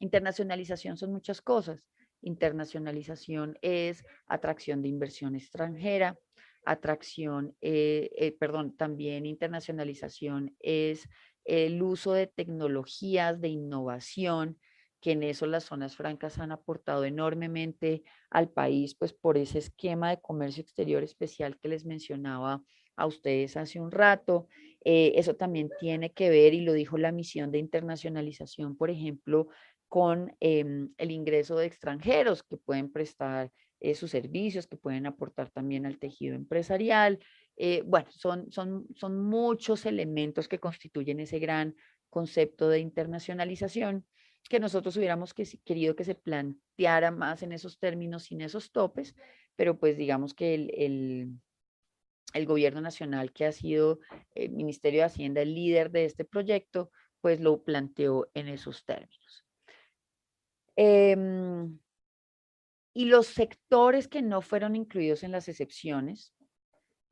Internacionalización 0.00 0.96
son 0.96 1.12
muchas 1.12 1.42
cosas. 1.42 1.82
Internacionalización 2.22 3.58
es 3.60 4.04
atracción 4.26 4.82
de 4.82 4.88
inversión 4.88 5.34
extranjera, 5.36 6.18
atracción, 6.64 7.56
eh, 7.60 8.10
eh, 8.16 8.32
perdón, 8.32 8.76
también 8.76 9.26
internacionalización 9.26 10.56
es 10.60 11.08
el 11.46 11.82
uso 11.82 12.12
de 12.12 12.26
tecnologías 12.26 13.40
de 13.40 13.48
innovación, 13.48 14.58
que 15.00 15.12
en 15.12 15.22
eso 15.22 15.46
las 15.46 15.64
zonas 15.64 15.96
francas 15.96 16.38
han 16.38 16.52
aportado 16.52 17.04
enormemente 17.04 18.02
al 18.30 18.48
país, 18.48 18.94
pues 18.94 19.12
por 19.12 19.38
ese 19.38 19.58
esquema 19.58 20.10
de 20.10 20.20
comercio 20.20 20.62
exterior 20.62 21.02
especial 21.02 21.58
que 21.58 21.68
les 21.68 21.84
mencionaba 21.84 22.62
a 22.96 23.06
ustedes 23.06 23.56
hace 23.56 23.78
un 23.80 23.90
rato. 23.90 24.48
Eh, 24.84 25.12
eso 25.16 25.34
también 25.34 25.70
tiene 25.78 26.12
que 26.12 26.30
ver, 26.30 26.54
y 26.54 26.62
lo 26.62 26.72
dijo 26.72 26.98
la 26.98 27.12
misión 27.12 27.52
de 27.52 27.58
internacionalización, 27.58 28.76
por 28.76 28.90
ejemplo, 28.90 29.48
con 29.88 30.34
em, 30.40 30.92
el 30.98 31.10
ingreso 31.12 31.56
de 31.56 31.66
extranjeros 31.66 32.42
que 32.42 32.56
pueden 32.56 32.90
prestar 32.90 33.52
sus 33.94 34.10
servicios, 34.10 34.66
que 34.66 34.76
pueden 34.76 35.06
aportar 35.06 35.50
también 35.50 35.86
al 35.86 35.98
tejido 35.98 36.34
empresarial, 36.34 37.20
Eh, 37.56 37.82
bueno, 37.86 38.08
son, 38.10 38.50
son, 38.50 38.86
son 38.94 39.18
muchos 39.18 39.86
elementos 39.86 40.48
que 40.48 40.60
constituyen 40.60 41.20
ese 41.20 41.38
gran 41.38 41.74
concepto 42.10 42.68
de 42.68 42.80
internacionalización 42.80 44.06
que 44.48 44.60
nosotros 44.60 44.96
hubiéramos 44.96 45.34
que, 45.34 45.44
querido 45.64 45.96
que 45.96 46.04
se 46.04 46.14
planteara 46.14 47.10
más 47.10 47.42
en 47.42 47.52
esos 47.52 47.78
términos, 47.78 48.24
sin 48.24 48.40
esos 48.40 48.70
topes, 48.70 49.16
pero 49.56 49.78
pues 49.78 49.96
digamos 49.96 50.34
que 50.34 50.54
el, 50.54 50.70
el, 50.76 51.40
el 52.34 52.46
gobierno 52.46 52.80
nacional 52.80 53.32
que 53.32 53.46
ha 53.46 53.52
sido 53.52 54.00
el 54.34 54.50
Ministerio 54.50 55.00
de 55.00 55.06
Hacienda 55.06 55.42
el 55.42 55.54
líder 55.54 55.90
de 55.90 56.04
este 56.04 56.24
proyecto, 56.24 56.90
pues 57.20 57.40
lo 57.40 57.62
planteó 57.64 58.28
en 58.34 58.48
esos 58.48 58.84
términos. 58.84 59.44
Em, 60.76 61.78
y 62.94 63.06
los 63.06 63.26
sectores 63.26 64.08
que 64.08 64.22
no 64.22 64.42
fueron 64.42 64.76
incluidos 64.76 65.22
en 65.22 65.32
las 65.32 65.48
excepciones, 65.48 66.34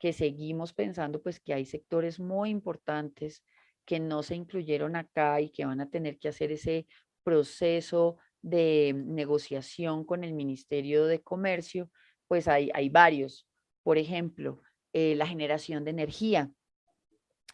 que 0.05 0.13
seguimos 0.13 0.75
pensando 0.75 1.23
pues 1.23 1.41
que 1.41 1.55
hay 1.55 1.65
sectores 1.65 2.21
muy 2.21 2.51
importantes 2.51 3.43
que 3.87 4.01
no 4.01 4.23
se 4.23 4.35
incluyeron 4.35 4.97
acá 4.97 5.41
y 5.41 5.49
que 5.49 5.65
van 5.65 5.81
a 5.81 5.89
tener 5.89 6.19
que 6.19 6.29
hacer 6.29 6.53
ese 6.53 6.87
proceso 7.23 8.19
de 8.43 8.93
negociación 8.95 10.05
con 10.05 10.23
el 10.23 10.35
Ministerio 10.35 11.07
de 11.07 11.23
Comercio, 11.23 11.91
pues 12.29 12.49
hay, 12.49 12.71
hay 12.75 12.91
varios. 12.91 13.49
Por 13.83 13.97
ejemplo, 13.97 14.61
eh, 14.93 15.15
la 15.15 15.27
generación 15.27 15.85
de 15.85 15.93
energía. 15.93 16.53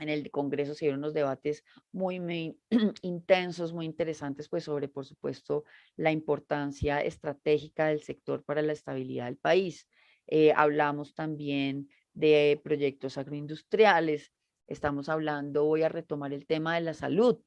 En 0.00 0.08
el 0.08 0.28
Congreso 0.32 0.74
se 0.74 0.86
dieron 0.86 0.98
unos 0.98 1.14
debates 1.14 1.62
muy, 1.92 2.18
muy 2.18 2.58
intensos, 3.02 3.72
muy 3.72 3.86
interesantes, 3.86 4.48
pues 4.48 4.64
sobre, 4.64 4.88
por 4.88 5.06
supuesto, 5.06 5.62
la 5.94 6.10
importancia 6.10 7.00
estratégica 7.00 7.86
del 7.86 8.02
sector 8.02 8.42
para 8.42 8.60
la 8.60 8.72
estabilidad 8.72 9.26
del 9.26 9.36
país. 9.36 9.86
Eh, 10.26 10.52
hablamos 10.56 11.14
también 11.14 11.88
de 12.14 12.60
proyectos 12.62 13.18
agroindustriales. 13.18 14.32
Estamos 14.66 15.08
hablando, 15.08 15.64
voy 15.64 15.82
a 15.82 15.88
retomar 15.88 16.32
el 16.32 16.46
tema 16.46 16.74
de 16.74 16.82
la 16.82 16.94
salud. 16.94 17.40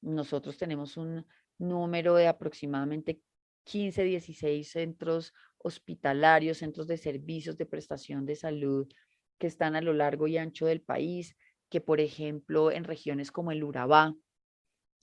Nosotros 0.00 0.58
tenemos 0.58 0.96
un 0.96 1.26
número 1.58 2.14
de 2.14 2.28
aproximadamente 2.28 3.20
15, 3.64 4.04
16 4.04 4.70
centros 4.70 5.32
hospitalarios, 5.58 6.58
centros 6.58 6.86
de 6.86 6.98
servicios 6.98 7.56
de 7.56 7.66
prestación 7.66 8.26
de 8.26 8.36
salud 8.36 8.86
que 9.38 9.46
están 9.46 9.76
a 9.76 9.80
lo 9.80 9.94
largo 9.94 10.28
y 10.28 10.36
ancho 10.36 10.66
del 10.66 10.82
país, 10.82 11.36
que 11.70 11.80
por 11.80 12.00
ejemplo 12.00 12.70
en 12.70 12.84
regiones 12.84 13.32
como 13.32 13.50
el 13.50 13.64
Urabá 13.64 14.14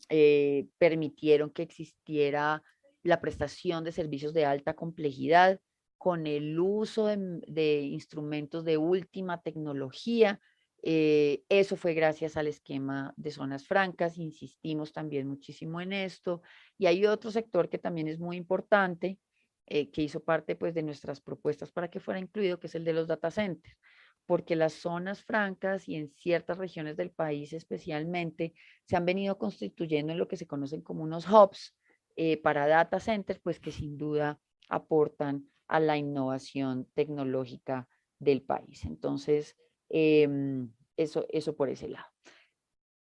eh, 0.09 0.67
permitieron 0.77 1.49
que 1.49 1.63
existiera 1.63 2.63
la 3.03 3.19
prestación 3.19 3.83
de 3.83 3.91
servicios 3.91 4.33
de 4.33 4.45
alta 4.45 4.75
complejidad 4.75 5.59
con 6.01 6.25
el 6.25 6.59
uso 6.59 7.05
de 7.05 7.81
instrumentos 7.81 8.65
de 8.65 8.77
última 8.77 9.39
tecnología 9.43 10.39
eh, 10.83 11.43
eso 11.47 11.75
fue 11.75 11.93
gracias 11.93 12.37
al 12.37 12.47
esquema 12.47 13.13
de 13.15 13.29
zonas 13.29 13.67
francas, 13.67 14.17
insistimos 14.17 14.93
también 14.93 15.27
muchísimo 15.27 15.79
en 15.79 15.93
esto. 15.93 16.41
Y 16.77 16.87
hay 16.87 17.05
otro 17.05 17.29
sector 17.29 17.69
que 17.69 17.77
también 17.77 18.07
es 18.07 18.19
muy 18.19 18.35
importante, 18.35 19.19
eh, 19.67 19.91
que 19.91 20.01
hizo 20.01 20.23
parte 20.23 20.55
pues, 20.55 20.73
de 20.73 20.81
nuestras 20.81 21.21
propuestas 21.21 21.71
para 21.71 21.89
que 21.89 21.99
fuera 21.99 22.19
incluido, 22.19 22.59
que 22.59 22.67
es 22.67 22.75
el 22.75 22.83
de 22.83 22.93
los 22.93 23.07
data 23.07 23.29
centers, 23.29 23.77
porque 24.25 24.55
las 24.55 24.73
zonas 24.73 25.23
francas 25.23 25.87
y 25.87 25.95
en 25.95 26.09
ciertas 26.09 26.57
regiones 26.57 26.97
del 26.97 27.11
país 27.11 27.53
especialmente 27.53 28.53
se 28.85 28.95
han 28.95 29.05
venido 29.05 29.37
constituyendo 29.37 30.13
en 30.13 30.17
lo 30.17 30.27
que 30.27 30.37
se 30.37 30.47
conocen 30.47 30.81
como 30.81 31.03
unos 31.03 31.29
hubs 31.29 31.75
eh, 32.15 32.41
para 32.41 32.67
data 32.67 32.99
centers, 32.99 33.39
pues 33.39 33.59
que 33.59 33.71
sin 33.71 33.97
duda 33.97 34.39
aportan 34.67 35.45
a 35.71 35.79
la 35.79 35.97
innovación 35.97 36.87
tecnológica 36.93 37.87
del 38.19 38.43
país. 38.43 38.85
Entonces, 38.85 39.55
Em, 39.93 40.71
eso, 40.95 41.25
eso 41.29 41.53
por 41.53 41.69
ese 41.69 41.89
lado. 41.89 42.07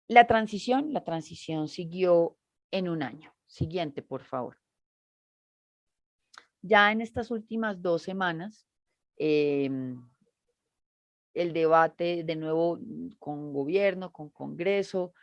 La 0.09 0.27
transición, 0.27 0.93
la 0.93 1.05
transición 1.05 1.69
siguió 1.69 2.37
en 2.73 2.89
un 2.89 3.03
año. 3.03 3.33
Siguiente, 3.47 4.03
por 4.03 4.25
favor. 4.25 4.59
Ya 6.63 6.91
en 6.91 7.01
estas 7.01 7.31
últimas 7.31 7.81
dos 7.81 8.03
semanas, 8.03 8.67
em, 9.17 10.05
el 11.33 11.53
debate 11.53 12.25
de 12.25 12.37
nuevo 12.37 12.81
con 13.21 13.53
gobierno, 13.53 14.13
con 14.13 14.31
Congreso, 14.31 15.15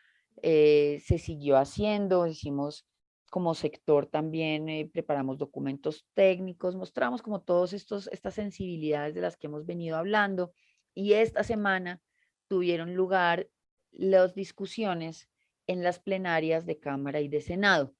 eh, 0.41 1.01
se 1.03 1.17
siguió 1.17 1.57
haciendo, 1.57 2.27
hicimos 2.27 2.87
como 3.31 3.55
sector 3.55 4.07
también, 4.07 4.67
eh, 4.67 4.89
preparamos 4.91 5.37
documentos 5.37 6.05
técnicos, 6.13 6.75
mostramos 6.75 7.21
como 7.21 7.41
todas 7.41 7.71
estas 7.73 8.33
sensibilidades 8.33 9.15
de 9.15 9.21
las 9.21 9.37
que 9.37 9.47
hemos 9.47 9.65
venido 9.65 9.95
hablando, 9.95 10.53
y 10.93 11.13
esta 11.13 11.41
semana 11.43 12.01
tuvieron 12.49 12.93
lugar 12.93 13.49
las 13.91 14.35
discusiones 14.35 15.29
en 15.65 15.81
las 15.81 15.99
plenarias 15.99 16.65
de 16.65 16.79
Cámara 16.79 17.21
y 17.21 17.29
de 17.29 17.39
Senado. 17.39 17.95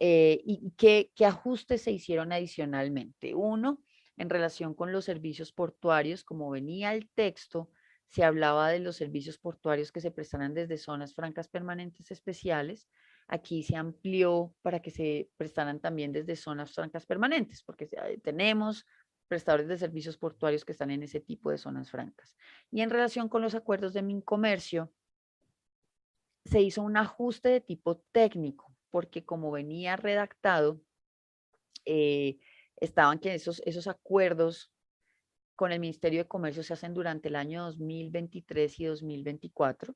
Eh, 0.00 0.40
¿Y 0.44 0.72
qué, 0.76 1.12
qué 1.14 1.24
ajustes 1.24 1.82
se 1.82 1.92
hicieron 1.92 2.32
adicionalmente? 2.32 3.36
Uno, 3.36 3.80
en 4.16 4.28
relación 4.28 4.74
con 4.74 4.90
los 4.90 5.04
servicios 5.04 5.52
portuarios, 5.52 6.24
como 6.24 6.50
venía 6.50 6.94
el 6.94 7.08
texto, 7.10 7.70
se 8.08 8.24
hablaba 8.24 8.70
de 8.70 8.80
los 8.80 8.96
servicios 8.96 9.38
portuarios 9.38 9.92
que 9.92 10.00
se 10.00 10.10
prestaran 10.10 10.52
desde 10.52 10.78
zonas 10.78 11.14
francas 11.14 11.46
permanentes 11.46 12.10
especiales. 12.10 12.88
Aquí 13.26 13.62
se 13.62 13.76
amplió 13.76 14.54
para 14.62 14.80
que 14.80 14.90
se 14.90 15.30
prestaran 15.36 15.80
también 15.80 16.12
desde 16.12 16.36
zonas 16.36 16.72
francas 16.72 17.06
permanentes, 17.06 17.62
porque 17.62 17.88
tenemos 18.22 18.84
prestadores 19.28 19.68
de 19.68 19.78
servicios 19.78 20.18
portuarios 20.18 20.64
que 20.64 20.72
están 20.72 20.90
en 20.90 21.02
ese 21.02 21.20
tipo 21.20 21.50
de 21.50 21.58
zonas 21.58 21.90
francas. 21.90 22.36
Y 22.70 22.82
en 22.82 22.90
relación 22.90 23.28
con 23.28 23.42
los 23.42 23.54
acuerdos 23.54 23.94
de 23.94 24.02
Mincomercio, 24.02 24.92
se 26.44 26.60
hizo 26.60 26.82
un 26.82 26.96
ajuste 26.96 27.48
de 27.48 27.60
tipo 27.60 27.98
técnico, 28.12 28.74
porque 28.90 29.24
como 29.24 29.50
venía 29.50 29.96
redactado, 29.96 30.80
eh, 31.86 32.38
estaban 32.76 33.18
que 33.18 33.34
esos, 33.34 33.62
esos 33.64 33.86
acuerdos 33.86 34.70
con 35.56 35.72
el 35.72 35.80
Ministerio 35.80 36.20
de 36.20 36.28
Comercio 36.28 36.62
se 36.62 36.74
hacen 36.74 36.94
durante 36.94 37.28
el 37.28 37.36
año 37.36 37.64
2023 37.64 38.80
y 38.80 38.84
2024. 38.84 39.94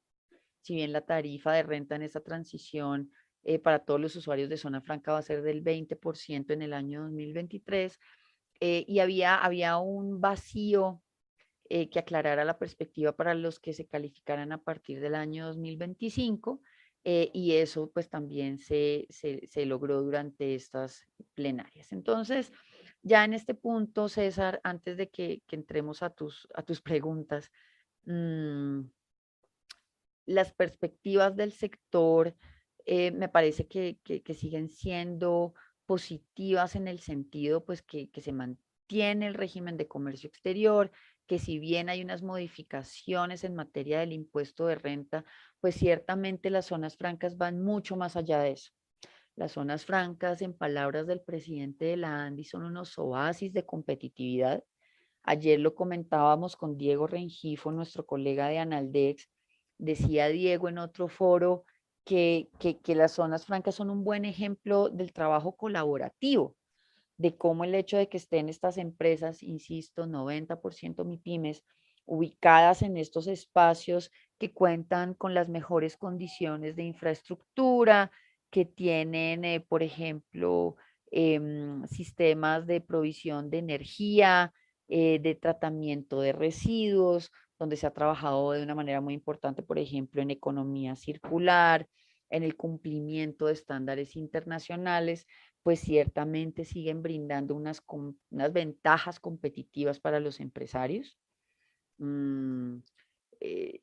Si 0.60 0.74
bien 0.74 0.92
la 0.92 1.02
tarifa 1.02 1.52
de 1.52 1.62
renta 1.62 1.96
en 1.96 2.02
esa 2.02 2.20
transición 2.20 3.10
eh, 3.44 3.58
para 3.58 3.80
todos 3.80 4.00
los 4.00 4.16
usuarios 4.16 4.48
de 4.48 4.56
zona 4.56 4.80
franca 4.80 5.12
va 5.12 5.18
a 5.18 5.22
ser 5.22 5.42
del 5.42 5.62
20% 5.62 6.52
en 6.52 6.62
el 6.62 6.72
año 6.72 7.02
2023, 7.02 7.98
eh, 8.60 8.84
y 8.88 8.98
había, 8.98 9.36
había 9.36 9.78
un 9.78 10.20
vacío 10.20 11.00
eh, 11.70 11.90
que 11.90 11.98
aclarara 11.98 12.44
la 12.44 12.58
perspectiva 12.58 13.12
para 13.12 13.34
los 13.34 13.60
que 13.60 13.72
se 13.72 13.86
calificaran 13.86 14.52
a 14.52 14.62
partir 14.62 15.00
del 15.00 15.14
año 15.14 15.46
2025 15.46 16.60
eh, 17.04 17.30
y 17.32 17.52
eso 17.52 17.90
pues 17.92 18.08
también 18.08 18.58
se, 18.58 19.06
se, 19.10 19.66
logró 19.66 20.02
durante 20.02 20.54
estas 20.54 21.06
plenarias. 21.34 21.92
Entonces, 21.92 22.52
ya 23.02 23.24
en 23.24 23.34
este 23.34 23.54
punto, 23.54 24.08
César, 24.08 24.60
antes 24.64 24.96
de 24.96 25.08
que, 25.10 25.42
que 25.46 25.56
entremos 25.56 26.02
a 26.02 26.10
tus, 26.10 26.48
a 26.54 26.62
tus 26.62 26.80
preguntas, 26.80 27.52
mm, 28.06 28.80
las 30.28 30.52
perspectivas 30.52 31.36
del 31.36 31.52
sector 31.52 32.34
me 32.86 33.28
parece 33.28 33.66
que, 33.66 33.98
que, 34.02 34.22
que 34.22 34.32
siguen 34.32 34.70
siendo 34.70 35.52
positivas 35.88 36.76
en 36.76 36.86
el 36.86 37.00
sentido 37.00 37.64
pues 37.64 37.80
que, 37.80 38.10
se 38.14 38.32
mantiene 38.32 39.26
el 39.26 39.32
régimen 39.32 39.78
de 39.78 39.88
comercio 39.88 40.28
exterior, 40.28 40.92
que 41.26 41.38
si 41.38 41.58
bien 41.58 41.88
hay 41.88 42.02
unas 42.02 42.22
modificaciones 42.22 43.42
en 43.42 43.54
materia 43.54 44.00
del 44.00 44.12
impuesto 44.12 44.66
de 44.66 44.74
renta, 44.74 45.24
pues 45.60 45.76
ciertamente 45.76 46.50
las 46.50 46.66
zonas 46.66 46.94
francas 46.94 47.38
van 47.38 47.62
mucho 47.62 47.96
más 47.96 48.16
allá 48.16 48.40
de 48.40 48.50
eso. 48.52 48.70
Las 49.34 49.52
zonas 49.52 49.86
francas, 49.86 50.42
en 50.42 50.52
palabras 50.52 51.06
del 51.06 51.22
presidente 51.22 51.86
de 51.86 51.96
la 51.96 52.26
ANDI, 52.26 52.44
son 52.44 52.64
unos 52.64 52.98
oasis 52.98 53.54
de 53.54 53.64
competitividad. 53.64 54.62
Ayer 55.22 55.58
lo 55.58 55.74
comentábamos 55.74 56.54
con 56.54 56.76
Diego 56.76 57.06
Rengifo, 57.06 57.72
nuestro 57.72 58.04
colega 58.04 58.48
de 58.48 58.58
Analdex. 58.58 59.26
Decía 59.78 60.28
Diego 60.28 60.68
en 60.68 60.78
otro 60.78 61.08
foro 61.08 61.64
que, 62.04 62.48
las 62.86 63.12
zonas 63.12 63.46
francas 63.46 63.74
son 63.74 63.90
un 63.90 64.02
buen 64.02 64.24
ejemplo 64.24 64.88
del 64.88 65.12
trabajo 65.12 65.56
colaborativo, 65.56 66.56
de 67.16 67.36
cómo 67.36 67.64
el 67.64 67.74
hecho 67.74 67.96
de 67.96 68.08
que 68.08 68.16
estén 68.16 68.48
estas 68.48 68.78
empresas, 68.78 69.42
insisto, 69.42 70.06
90% 70.06 71.04
MIPIMES, 71.04 71.64
ubicadas 72.06 72.82
en 72.82 72.96
estos 72.96 73.26
espacios 73.26 74.10
que 74.38 74.52
cuentan 74.52 75.14
con 75.14 75.34
las 75.34 75.48
mejores 75.48 75.96
condiciones 75.96 76.74
de 76.74 76.84
infraestructura, 76.84 78.10
que 78.50 78.64
tienen, 78.64 79.44
eh, 79.44 79.60
por 79.60 79.82
ejemplo, 79.82 80.76
em, 81.10 81.86
sistemas 81.86 82.66
de 82.66 82.80
provisión 82.80 83.50
de 83.50 83.58
energía, 83.58 84.54
eh, 84.88 85.18
de 85.20 85.34
tratamiento 85.34 86.20
de 86.20 86.32
residuos, 86.32 87.30
donde 87.58 87.76
se 87.76 87.86
ha 87.86 87.92
trabajado 87.92 88.52
de 88.52 88.62
una 88.62 88.74
manera 88.74 89.00
muy 89.00 89.14
importante, 89.14 89.62
por 89.62 89.78
ejemplo, 89.78 90.22
en 90.22 90.30
economía 90.30 90.96
circular, 90.96 91.88
en 92.30 92.42
el 92.42 92.56
cumplimiento 92.56 93.46
de 93.46 93.54
estándares 93.54 94.16
internacionales, 94.16 95.26
pues 95.62 95.80
ciertamente 95.80 96.64
siguen 96.64 97.02
brindando 97.02 97.54
unas, 97.54 97.82
unas 98.30 98.52
ventajas 98.52 99.18
competitivas 99.20 100.00
para 100.00 100.20
los 100.20 100.40
empresarios. 100.40 101.18
mm, 101.98 102.78
eh, 103.40 103.80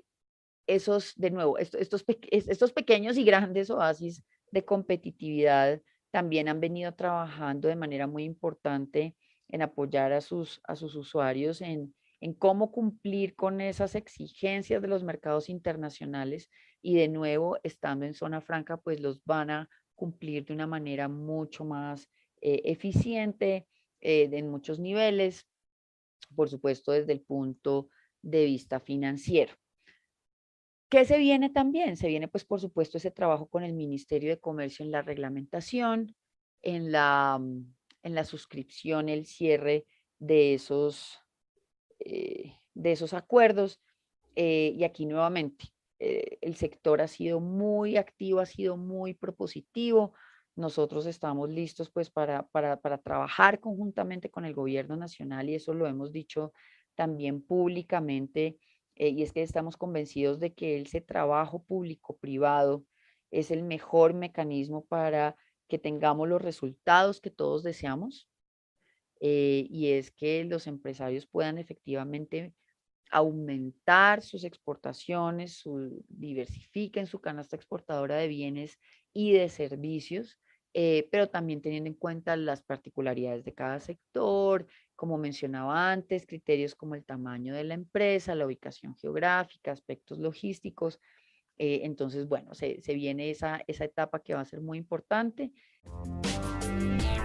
esos, 0.67 1.13
de 1.15 1.31
nuevo, 1.31 1.57
estos, 1.59 2.03
estos 2.31 2.73
pequeños 2.73 3.17
y 3.17 3.23
grandes 3.23 3.69
oasis 3.69 4.23
de 4.51 4.65
competitividad 4.65 5.81
también 6.11 6.47
han 6.47 6.59
venido 6.59 6.93
trabajando 6.95 7.67
de 7.67 7.75
manera 7.75 8.07
muy 8.07 8.23
importante 8.23 9.15
en 9.49 9.61
apoyar 9.61 10.11
a 10.13 10.21
sus, 10.21 10.61
a 10.63 10.75
sus 10.75 10.95
usuarios 10.95 11.61
en, 11.61 11.93
en 12.25 12.33
cómo 12.33 12.71
cumplir 12.71 13.35
con 13.35 13.61
esas 13.61 13.93
exigencias 13.93 14.81
de 14.81 14.87
los 14.87 15.03
mercados 15.03 15.47
internacionales 15.47 16.49
y 16.81 16.95
de 16.95 17.07
nuevo, 17.07 17.59
estando 17.61 18.03
en 18.03 18.15
zona 18.15 18.41
franca, 18.41 18.77
pues 18.77 18.99
los 18.99 19.23
van 19.25 19.51
a 19.51 19.69
cumplir 19.93 20.43
de 20.43 20.53
una 20.55 20.65
manera 20.65 21.07
mucho 21.07 21.65
más 21.65 22.09
eh, 22.41 22.63
eficiente 22.65 23.67
eh, 24.01 24.27
en 24.31 24.49
muchos 24.49 24.79
niveles, 24.79 25.47
por 26.35 26.49
supuesto 26.49 26.93
desde 26.93 27.13
el 27.13 27.21
punto 27.21 27.89
de 28.23 28.45
vista 28.45 28.79
financiero. 28.79 29.53
¿Qué 30.89 31.05
se 31.05 31.19
viene 31.19 31.51
también? 31.51 31.95
Se 31.95 32.07
viene, 32.07 32.27
pues, 32.27 32.43
por 32.43 32.59
supuesto, 32.59 32.97
ese 32.97 33.11
trabajo 33.11 33.47
con 33.47 33.63
el 33.63 33.73
Ministerio 33.73 34.31
de 34.31 34.39
Comercio 34.39 34.83
en 34.83 34.89
la 34.89 35.03
reglamentación, 35.03 36.15
en 36.63 36.91
la, 36.91 37.37
mm, 37.39 37.71
en 38.01 38.15
la 38.15 38.25
suscripción, 38.25 39.09
el 39.09 39.27
cierre 39.27 39.85
de 40.17 40.55
esos, 40.55 41.19
eh, 42.05 42.53
de 42.73 42.91
esos 42.91 43.13
acuerdos. 43.13 43.81
Eh, 44.35 44.73
y 44.77 44.83
aquí 44.83 45.05
nuevamente, 45.05 45.65
eh, 45.99 46.37
el 46.41 46.55
sector 46.55 47.01
ha 47.01 47.07
sido 47.07 47.39
muy 47.39 47.97
activo, 47.97 48.39
ha 48.39 48.45
sido 48.45 48.77
muy 48.77 49.13
propositivo. 49.13 50.13
Nosotros 50.55 51.05
estamos 51.05 51.49
listos 51.49 51.89
pues 51.89 52.09
para, 52.09 52.47
para, 52.47 52.79
para 52.79 52.99
trabajar 52.99 53.59
conjuntamente 53.59 54.29
con 54.31 54.45
el 54.45 54.53
gobierno 54.53 54.95
nacional 54.95 55.49
y 55.49 55.55
eso 55.55 55.73
lo 55.73 55.87
hemos 55.87 56.11
dicho 56.11 56.53
también 56.95 57.41
públicamente 57.41 58.57
y 58.97 59.21
es 59.23 59.33
que 59.33 59.41
estamos 59.41 59.75
convencidos 59.75 60.39
de 60.39 60.53
que 60.53 60.79
ese 60.79 61.01
trabajo 61.01 61.61
público-privado 61.63 62.85
es 63.31 63.51
el 63.51 63.63
mejor 63.63 64.13
mecanismo 64.13 64.85
para 64.85 65.35
que 65.67 65.77
tengamos 65.79 66.29
los 66.29 66.41
resultados 66.41 67.19
que 67.19 67.31
todos 67.31 67.63
deseamos, 67.63 68.29
eh, 69.27 69.65
y 69.71 69.87
es 69.87 70.11
que 70.11 70.43
los 70.43 70.67
empresarios 70.67 71.25
puedan 71.25 71.57
efectivamente 71.57 72.53
aumentar 73.09 74.21
sus 74.21 74.43
exportaciones, 74.43 75.57
su, 75.57 76.05
diversifiquen 76.09 77.07
su 77.07 77.19
canasta 77.19 77.55
exportadora 77.55 78.17
de 78.17 78.27
bienes 78.27 78.77
y 79.13 79.31
de 79.31 79.49
servicios, 79.49 80.37
eh, 80.75 81.09
pero 81.11 81.27
también 81.27 81.59
teniendo 81.59 81.87
en 81.87 81.95
cuenta 81.95 82.35
las 82.35 82.61
particularidades 82.61 83.43
de 83.43 83.55
cada 83.55 83.79
sector, 83.79 84.67
como 84.95 85.17
mencionaba 85.17 85.91
antes, 85.91 86.27
criterios 86.27 86.75
como 86.75 86.93
el 86.93 87.03
tamaño 87.03 87.55
de 87.55 87.63
la 87.63 87.73
empresa, 87.73 88.35
la 88.35 88.45
ubicación 88.45 88.95
geográfica, 88.95 89.71
aspectos 89.71 90.19
logísticos. 90.19 90.99
Eh, 91.57 91.79
entonces, 91.81 92.27
bueno, 92.27 92.53
se, 92.53 92.79
viene 92.93 93.31
esa, 93.31 93.63
esa 93.65 93.85
etapa 93.85 94.19
que 94.19 94.35
va 94.35 94.41
a 94.41 94.45
ser 94.45 94.61
muy 94.61 94.77
importante. 94.77 95.51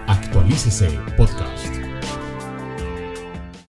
Actualícese 0.07 0.87
Podcast. 1.17 1.90